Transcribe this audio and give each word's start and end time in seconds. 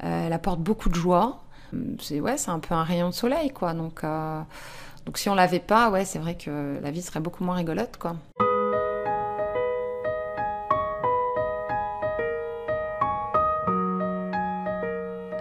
elle 0.00 0.32
apporte 0.32 0.60
beaucoup 0.60 0.88
de 0.88 0.94
joie. 0.94 1.42
C'est 2.00 2.20
ouais, 2.20 2.36
c'est 2.36 2.50
un 2.50 2.58
peu 2.58 2.74
un 2.74 2.82
rayon 2.82 3.10
de 3.10 3.14
soleil, 3.14 3.50
quoi. 3.50 3.74
Donc, 3.74 4.02
donc 5.06 5.18
si 5.18 5.28
on 5.28 5.34
l'avait 5.34 5.60
pas, 5.60 5.90
ouais, 5.90 6.04
c'est 6.04 6.18
vrai 6.18 6.36
que 6.36 6.78
la 6.82 6.90
vie 6.90 7.02
serait 7.02 7.20
beaucoup 7.20 7.44
moins 7.44 7.56
rigolote, 7.56 7.96
quoi. 7.96 8.16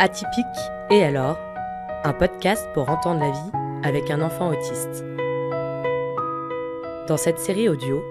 Atypique 0.01 0.45
et 0.89 1.03
alors 1.03 1.37
Un 2.05 2.13
podcast 2.13 2.69
pour 2.73 2.89
entendre 2.89 3.19
la 3.19 3.31
vie 3.31 3.51
avec 3.83 4.09
un 4.09 4.21
enfant 4.21 4.47
autiste. 4.47 5.03
Dans 7.09 7.17
cette 7.17 7.39
série 7.39 7.67
audio, 7.67 8.01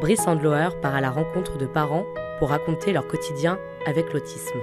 Brice 0.00 0.26
Andloer 0.26 0.70
part 0.80 0.94
à 0.94 1.02
la 1.02 1.10
rencontre 1.10 1.58
de 1.58 1.66
parents 1.66 2.04
pour 2.38 2.48
raconter 2.48 2.94
leur 2.94 3.06
quotidien 3.06 3.58
avec 3.86 4.14
l'autisme. 4.14 4.58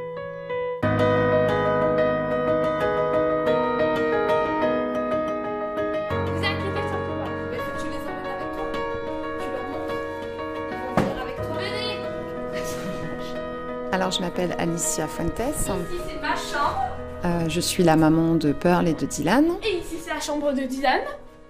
Alors, 13.93 14.09
je 14.09 14.21
m'appelle 14.21 14.55
Alicia 14.57 15.07
Fuentes. 15.07 15.39
Ici, 15.39 15.69
c'est 16.07 16.19
ma 16.19 16.35
chambre. 16.35 16.81
Euh, 17.25 17.47
je 17.47 17.59
suis 17.59 17.83
la 17.83 17.95
maman 17.95 18.33
de 18.33 18.51
Pearl 18.51 18.87
et 18.87 18.95
de 18.95 19.05
Dylan. 19.05 19.45
Et 19.63 19.77
ici, 19.77 19.97
c'est 20.03 20.11
la 20.11 20.19
chambre 20.19 20.51
de 20.51 20.61
Dylan. 20.61 21.01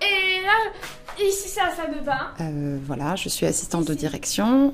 Et 0.02 0.42
là, 0.44 1.24
ici, 1.26 1.48
c'est 1.48 1.62
la 1.62 1.74
salle 1.74 1.98
de 1.98 2.06
bain. 2.06 2.32
Euh, 2.42 2.80
voilà, 2.86 3.16
je 3.16 3.30
suis 3.30 3.46
assistante 3.46 3.86
de 3.86 3.94
direction. 3.94 4.74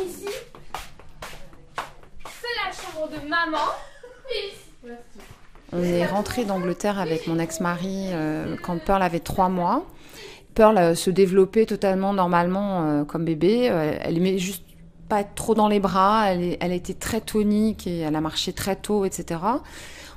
Ici, 0.00 0.28
c'est 2.24 2.54
la 2.64 2.70
chambre 2.70 3.08
de 3.08 3.28
maman. 3.28 3.58
Et 4.30 4.52
ici, 4.52 4.94
On 5.72 5.82
est 5.82 6.06
rentré 6.06 6.44
d'Angleterre 6.44 7.00
avec 7.00 7.26
mon 7.26 7.40
ex-mari 7.40 8.10
euh, 8.12 8.54
quand 8.62 8.78
Pearl 8.78 9.02
avait 9.02 9.18
trois 9.18 9.48
mois. 9.48 9.84
Pearl 10.54 10.94
se 10.94 11.10
développait 11.10 11.66
totalement 11.66 12.12
normalement 12.12 13.04
comme 13.06 13.24
bébé. 13.24 13.64
Elle 13.64 14.16
aimait 14.16 14.38
juste 14.38 14.69
pas 15.10 15.20
être 15.20 15.34
trop 15.34 15.54
dans 15.54 15.68
les 15.68 15.80
bras. 15.80 16.32
Elle, 16.32 16.56
elle 16.60 16.72
était 16.72 16.94
très 16.94 17.20
tonique 17.20 17.86
et 17.86 17.98
elle 17.98 18.16
a 18.16 18.20
marché 18.22 18.54
très 18.54 18.76
tôt, 18.76 19.04
etc. 19.04 19.40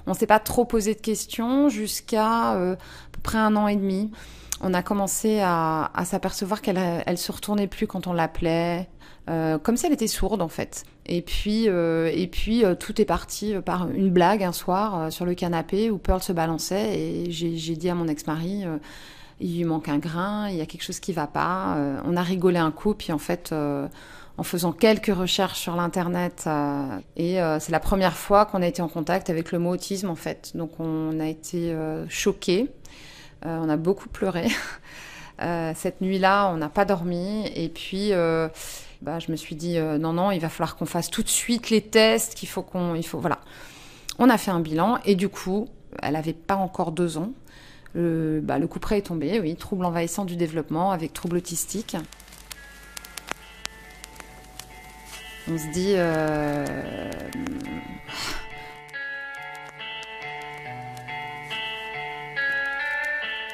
On 0.06 0.14
s'est 0.14 0.28
pas 0.28 0.40
trop 0.40 0.66
posé 0.66 0.94
de 0.96 1.00
questions 1.00 1.70
jusqu'à 1.70 2.56
euh, 2.56 2.74
à 2.74 3.10
peu 3.12 3.22
près 3.22 3.38
un 3.38 3.56
an 3.56 3.68
et 3.68 3.76
demi. 3.76 4.12
On 4.62 4.74
a 4.74 4.82
commencé 4.82 5.40
à, 5.42 5.92
à 5.94 6.06
s'apercevoir 6.06 6.62
qu'elle 6.62 6.80
elle 7.06 7.18
se 7.18 7.32
retournait 7.32 7.68
plus 7.68 7.88
quand 7.88 8.08
on 8.08 8.14
l'appelait, 8.14 8.88
euh, 9.30 9.58
comme 9.58 9.76
si 9.76 9.86
elle 9.86 9.94
était 9.94 10.08
sourde 10.08 10.42
en 10.42 10.48
fait. 10.48 10.86
Et 11.06 11.22
puis, 11.22 11.68
euh, 11.68 12.10
et 12.14 12.28
puis 12.28 12.64
tout 12.80 13.02
est 13.02 13.06
parti 13.06 13.56
par 13.66 13.90
une 13.90 14.10
blague 14.10 14.44
un 14.44 14.54
soir 14.54 15.12
sur 15.12 15.26
le 15.26 15.34
canapé 15.34 15.90
où 15.92 15.98
Pearl 15.98 16.22
se 16.22 16.32
balançait 16.32 16.98
et 16.98 17.32
j'ai 17.32 17.76
dit 17.76 17.90
à 17.90 17.96
mon 17.96 18.08
ex-mari, 18.08 18.64
il 19.42 19.58
lui 19.58 19.66
manque 19.66 19.90
un 19.90 19.98
grain, 19.98 20.48
il 20.48 20.56
y 20.56 20.62
a 20.62 20.66
quelque 20.66 20.84
chose 20.84 21.02
qui 21.02 21.12
va 21.12 21.28
pas. 21.28 21.78
On 22.06 22.16
a 22.16 22.22
rigolé 22.22 22.60
un 22.60 22.72
coup, 22.72 22.94
puis 22.94 23.12
en 23.12 23.18
fait, 23.18 23.54
en 24.38 24.44
faisant 24.44 24.72
quelques 24.72 25.14
recherches 25.14 25.60
sur 25.60 25.76
l'internet, 25.76 26.46
euh, 26.48 26.98
et 27.16 27.42
euh, 27.42 27.60
c'est 27.60 27.72
la 27.72 27.80
première 27.80 28.16
fois 28.16 28.46
qu'on 28.46 28.62
a 28.62 28.68
été 28.68 28.82
en 28.82 28.88
contact 28.88 29.30
avec 29.30 29.52
le 29.52 29.60
mot 29.60 29.72
autisme 29.72 30.10
en 30.10 30.16
fait. 30.16 30.52
Donc 30.56 30.80
on 30.80 31.20
a 31.20 31.28
été 31.28 31.72
euh, 31.72 32.06
choqués, 32.10 32.70
on 33.46 33.70
a 33.70 33.78
beaucoup 33.78 34.10
pleuré. 34.10 34.48
Cette 35.76 36.00
nuit-là, 36.00 36.50
on 36.54 36.58
n'a 36.58 36.70
pas 36.70 36.86
dormi, 36.86 37.48
et 37.56 37.70
puis. 37.70 38.12
bah, 39.02 39.20
je 39.20 39.32
me 39.32 39.36
suis 39.36 39.56
dit 39.56 39.78
non 39.78 40.14
non 40.14 40.32
il 40.32 40.40
va 40.40 40.48
falloir 40.48 40.78
qu'on 40.78 40.86
fasse 40.86 41.10
tout 41.10 41.24
de 41.24 41.28
suite 41.28 41.70
les 41.70 41.82
tests 41.82 42.36
qu'il 42.36 42.48
faut 42.48 42.62
qu'on 42.62 42.96
il 42.96 43.06
faut 43.06 43.20
voilà 43.20 43.40
on 44.18 44.30
a 44.30 44.38
fait 44.38 44.52
un 44.52 44.62
bilan 44.62 44.98
et 45.04 45.16
du 45.16 45.28
coup 45.28 45.68
elle 46.02 46.16
avait 46.16 46.32
pas 46.32 46.56
encore 46.56 46.94
deux 46.94 47.18
ans 47.18 47.34
le, 47.96 48.40
bah, 48.42 48.60
le 48.60 48.68
coup 48.68 48.80
près 48.80 49.00
est 49.00 49.08
tombé 49.08 49.42
oui 49.42 49.58
trouble 49.58 49.84
envahissant 49.84 50.24
du 50.24 50.38
développement 50.38 50.92
avec 50.92 51.12
trouble 51.12 51.36
autistique 51.36 51.98
on 55.52 55.58
se 55.58 55.68
dit 55.68 55.94
euh, 55.96 56.66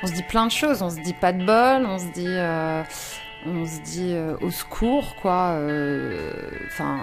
on 0.04 0.08
se 0.08 0.14
dit 0.14 0.24
plein 0.24 0.46
de 0.46 0.52
choses. 0.52 0.82
On 0.82 0.90
se 0.90 1.00
dit 1.00 1.14
pas 1.14 1.34
de 1.34 1.44
bol 1.44 1.86
on 1.86 1.98
se 1.98 2.12
dit 2.12 2.26
euh, 2.28 2.84
euh, 3.48 4.38
au 4.42 4.52
secours 4.52 5.16
quoi. 5.16 5.60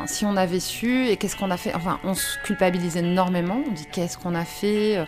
Si 0.06 0.24
on 0.24 0.36
avait 0.36 0.60
su 0.60 1.08
et 1.08 1.16
qu'est-ce 1.16 1.36
qu'on 1.36 1.50
a 1.50 1.56
fait 1.56 1.74
enfin 1.74 1.98
on 2.04 2.14
se 2.14 2.38
culpabilise 2.40 2.96
énormément. 2.96 3.62
On 3.66 3.72
dit 3.72 3.86
qu'est-ce 3.86 4.18
qu'on 4.18 4.34
a 4.34 4.44
fait? 4.44 5.04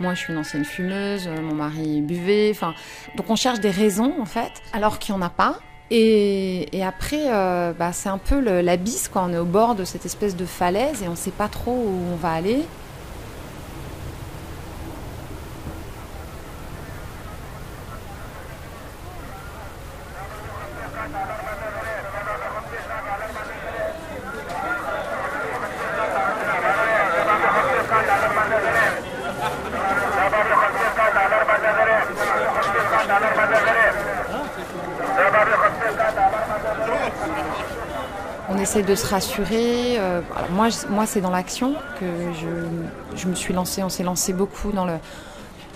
Moi 0.00 0.14
je 0.14 0.20
suis 0.20 0.32
une 0.32 0.38
ancienne 0.38 0.64
fumeuse 0.64 1.26
mon 1.26 1.56
mari 1.56 2.02
buvait 2.02 2.52
enfin 2.54 2.72
donc 3.16 3.28
on 3.30 3.34
cherche 3.34 3.58
des 3.58 3.72
raisons 3.72 4.14
en 4.20 4.26
fait 4.26 4.52
alors 4.72 5.00
qu'il 5.00 5.12
n'y 5.12 5.20
en 5.20 5.26
a 5.26 5.28
pas 5.28 5.58
et, 5.90 6.82
après 6.84 7.32
euh, 7.32 7.72
bah, 7.72 7.92
c'est 7.92 8.08
un 8.08 8.18
peu 8.18 8.40
l'abysse 8.60 9.08
quoi. 9.08 9.24
On 9.28 9.32
est 9.32 9.38
au 9.38 9.44
bord 9.44 9.74
de 9.74 9.84
cette 9.84 10.06
espèce 10.06 10.36
de 10.36 10.44
falaise 10.44 11.02
et 11.02 11.08
on 11.08 11.16
sait 11.16 11.30
pas 11.30 11.48
trop 11.48 11.72
où 11.72 12.00
on 12.12 12.16
va 12.16 12.32
aller 12.32 12.64
essaie 38.68 38.82
de 38.82 38.94
se 38.94 39.06
rassurer. 39.06 39.98
euh, 39.98 40.20
moi, 40.50 40.68
moi 40.90 41.06
c'est 41.06 41.22
dans 41.22 41.30
l'action 41.30 41.74
que 41.98 42.04
je, 42.34 43.16
je 43.16 43.26
me 43.26 43.34
suis 43.34 43.54
lancée. 43.54 43.82
On 43.82 43.88
s'est 43.88 44.02
lancé 44.02 44.34
beaucoup 44.34 44.72
dans 44.72 44.84
le 44.84 44.98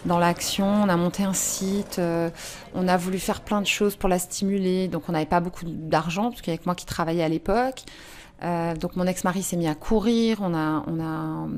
dans 0.04 0.19
l'action. 0.19 0.66
On 0.66 0.91
a 0.91 0.97
monté 0.98 1.25
un 1.25 1.32
site. 1.32 1.98
euh, 1.98 2.28
on 2.75 2.86
a 2.88 2.98
voulu 2.98 3.19
faire 3.19 3.41
plein 3.41 3.62
de 3.62 3.66
choses 3.66 3.97
pour 3.97 4.10
la 4.10 4.19
stimuler. 4.19 4.88
Donc 4.88 5.04
on 5.08 5.12
n'avait 5.12 5.25
pas 5.25 5.41
beaucoup 5.41 5.64
d'argent 5.66 6.28
parce 6.28 6.42
qu'avec 6.42 6.66
moi 6.66 6.75
qui 6.75 6.84
travaillais 6.84 7.22
à 7.22 7.31
l'époque. 7.31 7.82
Euh, 8.42 8.75
donc 8.76 8.94
mon 8.97 9.06
ex-mari 9.06 9.42
s'est 9.42 9.56
mis 9.56 9.69
à 9.69 9.75
courir. 9.75 10.41
On 10.42 10.52
a 10.54 10.84
on 10.86 11.00
a 11.00 11.48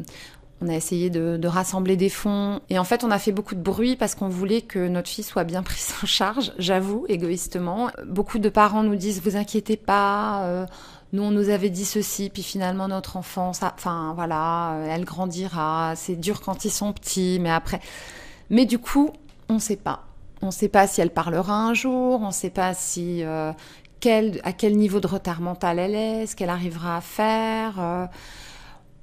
on 0.60 0.68
a 0.68 0.74
essayé 0.74 1.10
de, 1.10 1.46
rassembler 1.48 1.96
des 1.96 2.08
fonds. 2.08 2.60
Et 2.70 2.78
en 2.78 2.84
fait, 2.84 3.02
on 3.02 3.10
a 3.10 3.18
fait 3.18 3.32
beaucoup 3.32 3.56
de 3.56 3.60
bruit 3.60 3.96
parce 3.96 4.14
qu'on 4.14 4.28
voulait 4.28 4.62
que 4.62 4.86
notre 4.86 5.08
fille 5.08 5.24
soit 5.24 5.42
bien 5.42 5.64
prise 5.64 5.92
en 6.02 6.06
charge, 6.06 6.52
j'avoue, 6.58 7.06
égoïstement. 7.08 7.90
Beaucoup 8.06 8.38
de 8.38 8.48
parents 8.48 8.84
nous 8.84 8.94
disent, 8.94 9.20
vous 9.20 9.36
inquiétez 9.36 9.76
pas, 9.76 10.66
nous, 11.14 11.22
on 11.22 11.30
nous 11.30 11.48
avait 11.48 11.70
dit 11.70 11.84
ceci, 11.84 12.28
puis 12.28 12.42
finalement, 12.42 12.88
notre 12.88 13.16
enfant, 13.16 13.52
enfin, 13.62 14.12
voilà, 14.16 14.72
euh, 14.74 14.86
elle 14.90 15.04
grandira. 15.04 15.94
C'est 15.96 16.16
dur 16.16 16.40
quand 16.40 16.64
ils 16.64 16.70
sont 16.70 16.92
petits, 16.92 17.38
mais 17.40 17.50
après. 17.50 17.80
Mais 18.50 18.66
du 18.66 18.78
coup, 18.78 19.10
on 19.48 19.58
sait 19.60 19.76
pas. 19.76 20.04
On 20.42 20.50
sait 20.50 20.68
pas 20.68 20.86
si 20.86 21.00
elle 21.00 21.10
parlera 21.10 21.54
un 21.54 21.72
jour, 21.74 22.20
on 22.22 22.30
sait 22.32 22.50
pas 22.50 22.74
si. 22.74 23.22
euh, 23.24 23.52
à 24.42 24.52
quel 24.52 24.76
niveau 24.76 25.00
de 25.00 25.06
retard 25.06 25.40
mental 25.40 25.78
elle 25.78 25.94
est, 25.94 26.26
ce 26.26 26.36
qu'elle 26.36 26.50
arrivera 26.50 26.98
à 26.98 27.00
faire. 27.00 27.80
euh, 27.80 28.06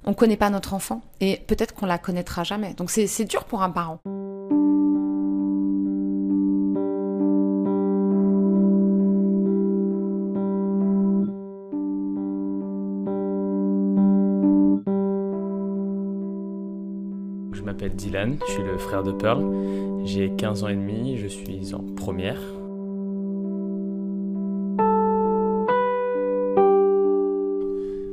on 0.05 0.13
connaît 0.13 0.38
pas 0.38 0.49
notre 0.49 0.73
enfant 0.73 1.01
et 1.19 1.38
peut-être 1.47 1.73
qu'on 1.73 1.85
la 1.85 1.97
connaîtra 1.97 2.43
jamais. 2.43 2.73
Donc 2.73 2.91
c'est 2.91 3.25
dur 3.25 3.45
pour 3.45 3.63
un 3.63 3.69
parent. 3.72 3.99
M'appelle 17.81 17.97
Dylan, 17.97 18.37
je 18.47 18.51
suis 18.51 18.63
le 18.63 18.78
frère 18.78 19.01
de 19.01 19.11
Pearl. 19.11 19.43
J'ai 20.05 20.31
15 20.37 20.63
ans 20.63 20.67
et 20.67 20.75
demi, 20.75 21.17
je 21.17 21.28
suis 21.28 21.73
en 21.73 21.83
première. 21.95 22.39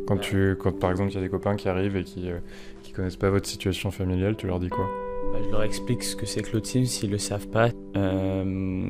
Quand, 0.07 0.17
tu, 0.17 0.57
quand 0.59 0.73
par 0.79 0.91
exemple 0.91 1.11
il 1.11 1.15
y 1.17 1.19
a 1.19 1.21
des 1.21 1.29
copains 1.29 1.55
qui 1.57 1.69
arrivent 1.69 1.97
et 1.97 2.05
qui, 2.05 2.31
euh, 2.31 2.39
qui 2.83 2.93
connaissent 2.93 3.17
pas 3.17 3.29
votre 3.29 3.47
situation 3.47 3.91
familiale, 3.91 4.37
tu 4.37 4.47
leur 4.47 4.59
dis 4.59 4.71
quoi? 4.71 4.87
Bah, 5.33 5.39
je 5.45 5.51
leur 5.51 5.63
explique 5.63 6.03
ce 6.03 6.17
que 6.17 6.25
c'est 6.25 6.41
que 6.41 6.55
l'autisme 6.55 6.87
s'ils 6.87 7.11
le 7.11 7.19
savent 7.19 7.49
pas. 7.49 7.69
Euh, 7.95 8.89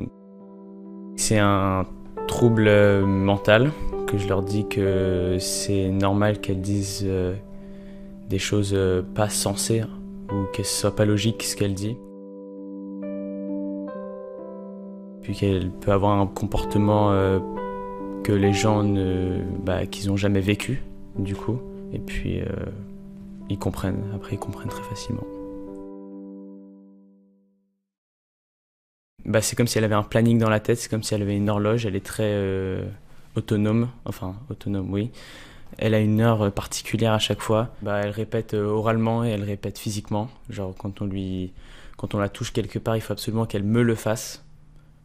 c'est 1.17 1.39
un 1.39 1.85
trouble 2.29 2.69
euh, 2.69 3.05
mental 3.05 3.71
que 4.07 4.17
je 4.17 4.29
leur 4.29 4.43
dis 4.43 4.65
que 4.69 5.35
c'est 5.39 5.89
normal 5.89 6.39
qu'elles 6.39 6.61
disent 6.61 7.03
euh, 7.05 7.35
des 8.29 8.39
choses 8.39 8.77
pas 9.13 9.27
sensées 9.27 9.83
ou 9.83 9.98
que 10.53 10.63
ce 10.63 10.81
soit 10.81 10.95
pas 10.95 11.05
logique 11.05 11.43
ce 11.43 11.55
qu'elle 11.55 11.73
dit. 11.73 11.97
Puis 15.21 15.35
qu'elle 15.35 15.71
peut 15.71 15.91
avoir 15.91 16.19
un 16.19 16.27
comportement 16.27 17.11
euh, 17.11 17.39
que 18.23 18.31
les 18.31 18.53
gens 18.53 18.83
ne, 18.83 19.41
bah, 19.63 19.85
qu'ils 19.85 20.11
ont 20.11 20.17
jamais 20.17 20.41
vécu 20.41 20.81
du 21.17 21.35
coup. 21.35 21.59
Et 21.93 21.99
puis 21.99 22.39
euh, 22.39 22.45
ils 23.49 23.57
comprennent. 23.57 24.03
Après, 24.15 24.35
ils 24.35 24.39
comprennent 24.39 24.69
très 24.69 24.83
facilement. 24.83 25.25
Bah, 29.25 29.41
c'est 29.41 29.55
comme 29.55 29.67
si 29.67 29.77
elle 29.77 29.83
avait 29.83 29.95
un 29.95 30.03
planning 30.03 30.39
dans 30.39 30.49
la 30.49 30.59
tête, 30.59 30.79
c'est 30.79 30.89
comme 30.89 31.03
si 31.03 31.13
elle 31.13 31.21
avait 31.21 31.37
une 31.37 31.49
horloge, 31.49 31.85
elle 31.85 31.95
est 31.95 32.05
très 32.05 32.31
euh, 32.31 32.83
autonome, 33.35 33.89
enfin 34.05 34.35
autonome 34.49 34.91
oui. 34.91 35.11
Elle 35.77 35.93
a 35.93 35.99
une 35.99 36.19
heure 36.19 36.51
particulière 36.51 37.13
à 37.13 37.19
chaque 37.19 37.41
fois. 37.41 37.69
Bah, 37.81 38.01
elle 38.03 38.09
répète 38.09 38.53
euh, 38.53 38.65
oralement 38.65 39.23
et 39.23 39.29
elle 39.29 39.43
répète 39.43 39.77
physiquement. 39.77 40.29
Genre 40.49 40.73
quand 40.77 41.01
on 41.01 41.05
lui, 41.05 41.53
quand 41.97 42.15
on 42.15 42.19
la 42.19 42.29
touche 42.29 42.51
quelque 42.51 42.79
part, 42.79 42.95
il 42.95 43.01
faut 43.01 43.13
absolument 43.13 43.45
qu'elle 43.45 43.63
me 43.63 43.81
le 43.81 43.95
fasse, 43.95 44.43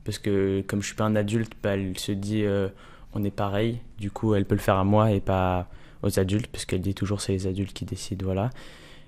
parce 0.05 0.19
que 0.19 0.62
comme 0.66 0.81
je 0.81 0.87
suis 0.87 0.96
pas 0.96 1.05
un 1.05 1.16
adulte, 1.16 1.52
bah, 1.62 1.75
elle 1.75 1.99
se 1.99 2.12
dit 2.12 2.44
euh, 2.44 2.69
on 3.14 3.25
est 3.25 3.31
pareil. 3.31 3.81
Du 3.99 4.11
coup, 4.11 4.34
elle 4.34 4.44
peut 4.44 4.55
le 4.55 4.61
faire 4.61 4.76
à 4.76 4.84
moi 4.84 5.12
et 5.12 5.20
pas 5.20 5.69
aux 6.02 6.19
adultes, 6.19 6.49
parce 6.49 6.64
qu'elle 6.64 6.82
dit 6.82 6.94
toujours 6.94 7.20
c'est 7.20 7.32
les 7.32 7.46
adultes 7.46 7.72
qui 7.72 7.84
décident, 7.84 8.25
voilà. 8.26 8.50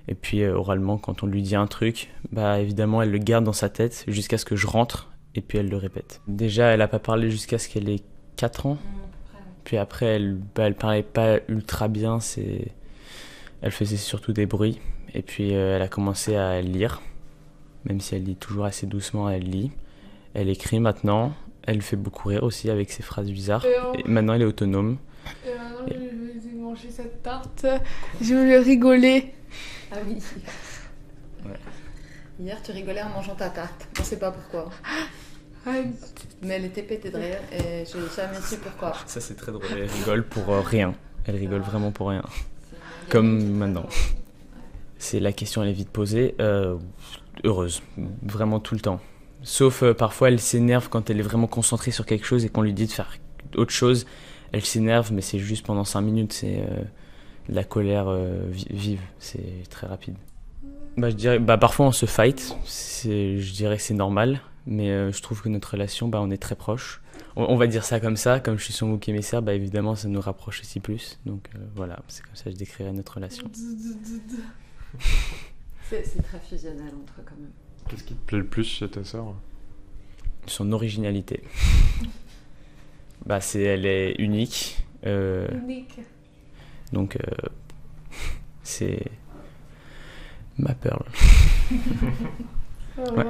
Et 0.09 0.15
puis 0.15 0.43
euh, 0.43 0.57
oralement, 0.57 0.99
quand 0.99 1.23
on 1.23 1.27
lui 1.27 1.43
dit 1.43 1.57
un 1.57 1.67
truc, 1.67 2.11
bah 2.33 2.61
évidemment, 2.61 3.03
elle 3.03 3.11
le 3.11 3.19
garde 3.19 3.45
dans 3.45 3.53
sa 3.53 3.69
tête 3.69 4.05
jusqu'à 4.09 4.39
ce 4.39 4.45
que 4.45 4.57
je 4.57 4.67
rentre 4.67 5.11
et 5.35 5.41
puis 5.41 5.59
elle 5.59 5.69
le 5.69 5.77
répète. 5.77 6.21
Déjà, 6.29 6.67
elle 6.67 6.79
n'a 6.79 6.89
pas 6.89 6.99
parlé 6.99 7.31
jusqu'à 7.31 7.59
ce 7.59 7.69
qu'elle 7.69 7.89
ait 7.89 8.03
4 8.37 8.67
ans. 8.67 8.79
Puis 9.67 9.79
après, 9.79 10.07
elle, 10.07 10.39
bah, 10.55 10.69
elle 10.69 10.77
parlait 10.77 11.03
pas 11.03 11.41
ultra 11.49 11.89
bien, 11.89 12.21
c'est... 12.21 12.69
elle 13.63 13.73
faisait 13.73 13.97
surtout 13.97 14.33
des 14.33 14.47
bruits. 14.47 14.81
Et 15.13 15.23
puis 15.23 15.57
euh, 15.57 15.75
elle 15.75 15.83
a 15.83 15.89
commencé 15.89 16.37
à 16.37 16.63
lire, 16.63 17.03
même 17.85 18.01
si 18.01 18.15
elle 18.15 18.23
lit 18.23 18.37
toujours 18.37 18.65
assez 18.65 18.87
doucement, 18.87 19.29
elle 19.29 19.43
lit. 19.43 19.73
Elle 20.35 20.49
écrit 20.51 20.79
maintenant, 20.79 21.35
elle 21.65 21.83
fait 21.83 21.97
beaucoup 21.97 22.29
rire 22.29 22.45
aussi 22.45 22.71
avec 22.71 22.93
ses 22.93 23.03
phrases 23.03 23.29
bizarres. 23.29 23.67
Et 23.67 24.03
Et 24.03 24.05
maintenant, 24.09 24.35
elle 24.35 24.43
est 24.43 24.47
autonome. 24.47 24.99
Et 25.45 25.51
maintenant, 25.51 25.85
je 25.89 26.49
vais 26.49 26.55
manger 26.55 26.91
cette 26.91 27.25
tarte. 27.25 27.67
Je 28.21 28.35
vais 28.35 28.59
rigoler. 28.59 29.35
Ah 29.91 29.97
oui. 30.07 30.23
Hier, 32.39 32.63
tu 32.63 32.71
rigolais 32.71 33.03
en 33.03 33.09
mangeant 33.09 33.35
ta 33.35 33.51
tarte. 33.51 33.89
On 33.99 34.05
sait 34.05 34.21
pas 34.21 34.31
pourquoi. 34.31 34.71
Mais 36.43 36.55
elle 36.55 36.65
était 36.67 36.83
pétée 36.83 37.11
de 37.11 37.17
rire 37.17 37.39
et 37.53 37.85
je 37.85 37.97
n'ai 37.99 38.05
jamais 38.15 38.41
su 38.41 38.57
pourquoi. 38.59 38.93
Ça, 39.07 39.21
c'est 39.21 39.35
très 39.35 39.51
drôle. 39.53 39.65
Elle 39.73 39.89
rigole 39.91 40.25
pour 40.25 40.49
euh, 40.53 40.61
rien. 40.61 40.95
Elle 41.25 41.37
rigole 41.37 41.61
vraiment 41.63 41.91
pour 41.91 42.09
rien. 42.11 42.23
Comme 43.09 43.45
maintenant. 43.57 43.87
C'est 44.99 45.21
la 45.21 45.33
question, 45.33 45.63
elle 45.63 45.71
est 45.71 45.75
vite 45.75 45.91
posée. 45.91 46.35
Euh, 46.41 46.77
heureuse, 47.45 47.83
vraiment 48.23 48.61
tout 48.61 48.75
le 48.75 48.81
temps. 48.81 49.01
Sauf 49.43 49.83
euh, 49.83 49.93
parfois, 49.95 50.29
elle 50.29 50.41
s'énerve 50.41 50.89
quand 50.89 51.11
elle 51.11 51.19
est 51.19 51.23
vraiment 51.23 51.47
concentrée 51.47 51.91
sur 51.91 52.07
quelque 52.07 52.25
chose 52.27 52.45
et 52.45 52.49
qu'on 52.49 52.63
lui 52.63 52.73
dit 52.73 52.87
de 52.87 52.93
faire 52.93 53.17
autre 53.57 53.73
chose. 53.73 54.07
Elle 54.53 54.65
s'énerve, 54.65 55.13
mais 55.13 55.21
c'est 55.21 55.39
juste 55.39 55.67
pendant 55.67 55.85
5 55.85 56.01
minutes. 56.01 56.33
C'est 56.33 56.65
de 57.49 57.55
la 57.55 57.65
colère 57.65 58.07
vi- 58.51 58.67
vive. 58.71 59.01
C'est 59.19 59.69
très 59.71 59.87
rapide. 59.87 60.15
Bah, 60.97 61.11
je 61.11 61.15
dirais, 61.17 61.39
bah, 61.39 61.59
parfois 61.59 61.87
on 61.87 61.93
se 61.93 62.07
fight. 62.07 62.57
Je 63.05 63.53
dirais 63.53 63.77
que 63.77 63.83
c'est 63.83 63.95
normal. 63.95 64.41
Mais 64.67 64.91
euh, 64.91 65.13
je 65.13 65.23
trouve 65.23 65.43
que 65.43 65.49
notre 65.49 65.71
relation, 65.73 66.09
bah, 66.09 66.21
on 66.21 66.31
est 66.31 66.37
très 66.43 66.57
proches. 66.57 67.01
On, 67.37 67.45
on 67.45 67.57
va 67.57 67.67
dire 67.69 67.85
ça 67.85 68.01
comme 68.01 68.17
ça. 68.17 68.41
Comme 68.41 68.59
je 68.59 68.65
suis 68.65 68.73
son 68.73 68.89
bouc 68.91 69.09
émissaire, 69.09 69.41
bah, 69.43 69.55
évidemment, 69.55 69.95
ça 69.95 70.09
nous 70.09 70.21
rapproche 70.21 70.61
aussi 70.61 70.81
plus. 70.81 71.19
Donc 71.25 71.49
euh, 71.55 71.59
voilà, 71.77 72.01
c'est 72.09 72.25
comme 72.25 72.35
ça 72.35 72.45
que 72.45 72.51
je 72.51 72.57
décrirais 72.57 72.93
notre 72.93 73.15
relation. 73.15 73.49
C'est 75.89 76.21
très 76.23 76.41
fusionnel 76.41 76.93
entre 77.01 77.21
eux 77.21 77.25
quand 77.25 77.37
même. 77.37 77.51
Qu'est-ce 77.89 78.03
qui 78.03 78.15
te 78.15 78.27
plaît 78.27 78.39
le 78.39 78.47
plus 78.47 78.65
chez 78.65 78.89
ta 78.89 79.05
sœur? 79.05 79.35
Son 80.47 80.73
originalité. 80.73 81.45
bah, 83.27 83.41
c'est, 83.41 83.63
elle 83.63 83.87
est 83.87 84.17
unique. 84.19 84.85
euh, 85.07 85.47
Unique. 85.63 86.01
donc, 86.93 87.17
euh, 87.17 87.21
c'est 88.65 89.05
ma 90.59 90.75
perle. 90.75 91.05
Ouais. 92.99 93.25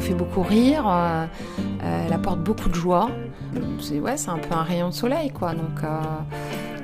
Fait 0.00 0.14
beaucoup 0.14 0.42
rire, 0.42 0.88
euh, 0.88 1.26
euh, 1.82 2.06
elle 2.06 2.12
apporte 2.12 2.40
beaucoup 2.40 2.68
de 2.68 2.74
joie. 2.74 3.10
C'est 3.80 3.98
ouais, 4.00 4.14
un 4.28 4.38
peu 4.38 4.54
un 4.54 4.62
rayon 4.62 4.88
de 4.88 4.94
soleil, 4.94 5.30
quoi. 5.30 5.52
Donc, 5.54 5.82
euh, 5.82 6.00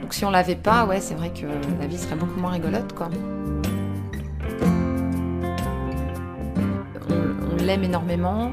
donc 0.02 0.14
si 0.14 0.24
on 0.24 0.30
l'avait 0.30 0.56
pas, 0.56 0.86
ouais, 0.86 1.00
c'est 1.00 1.14
vrai 1.14 1.30
que 1.30 1.46
la 1.80 1.86
vie 1.86 1.98
serait 1.98 2.16
beaucoup 2.16 2.40
moins 2.40 2.52
rigolote, 2.52 2.92
quoi. 2.94 3.08
On, 7.10 7.14
on 7.52 7.64
l'aime 7.64 7.84
énormément, 7.84 8.50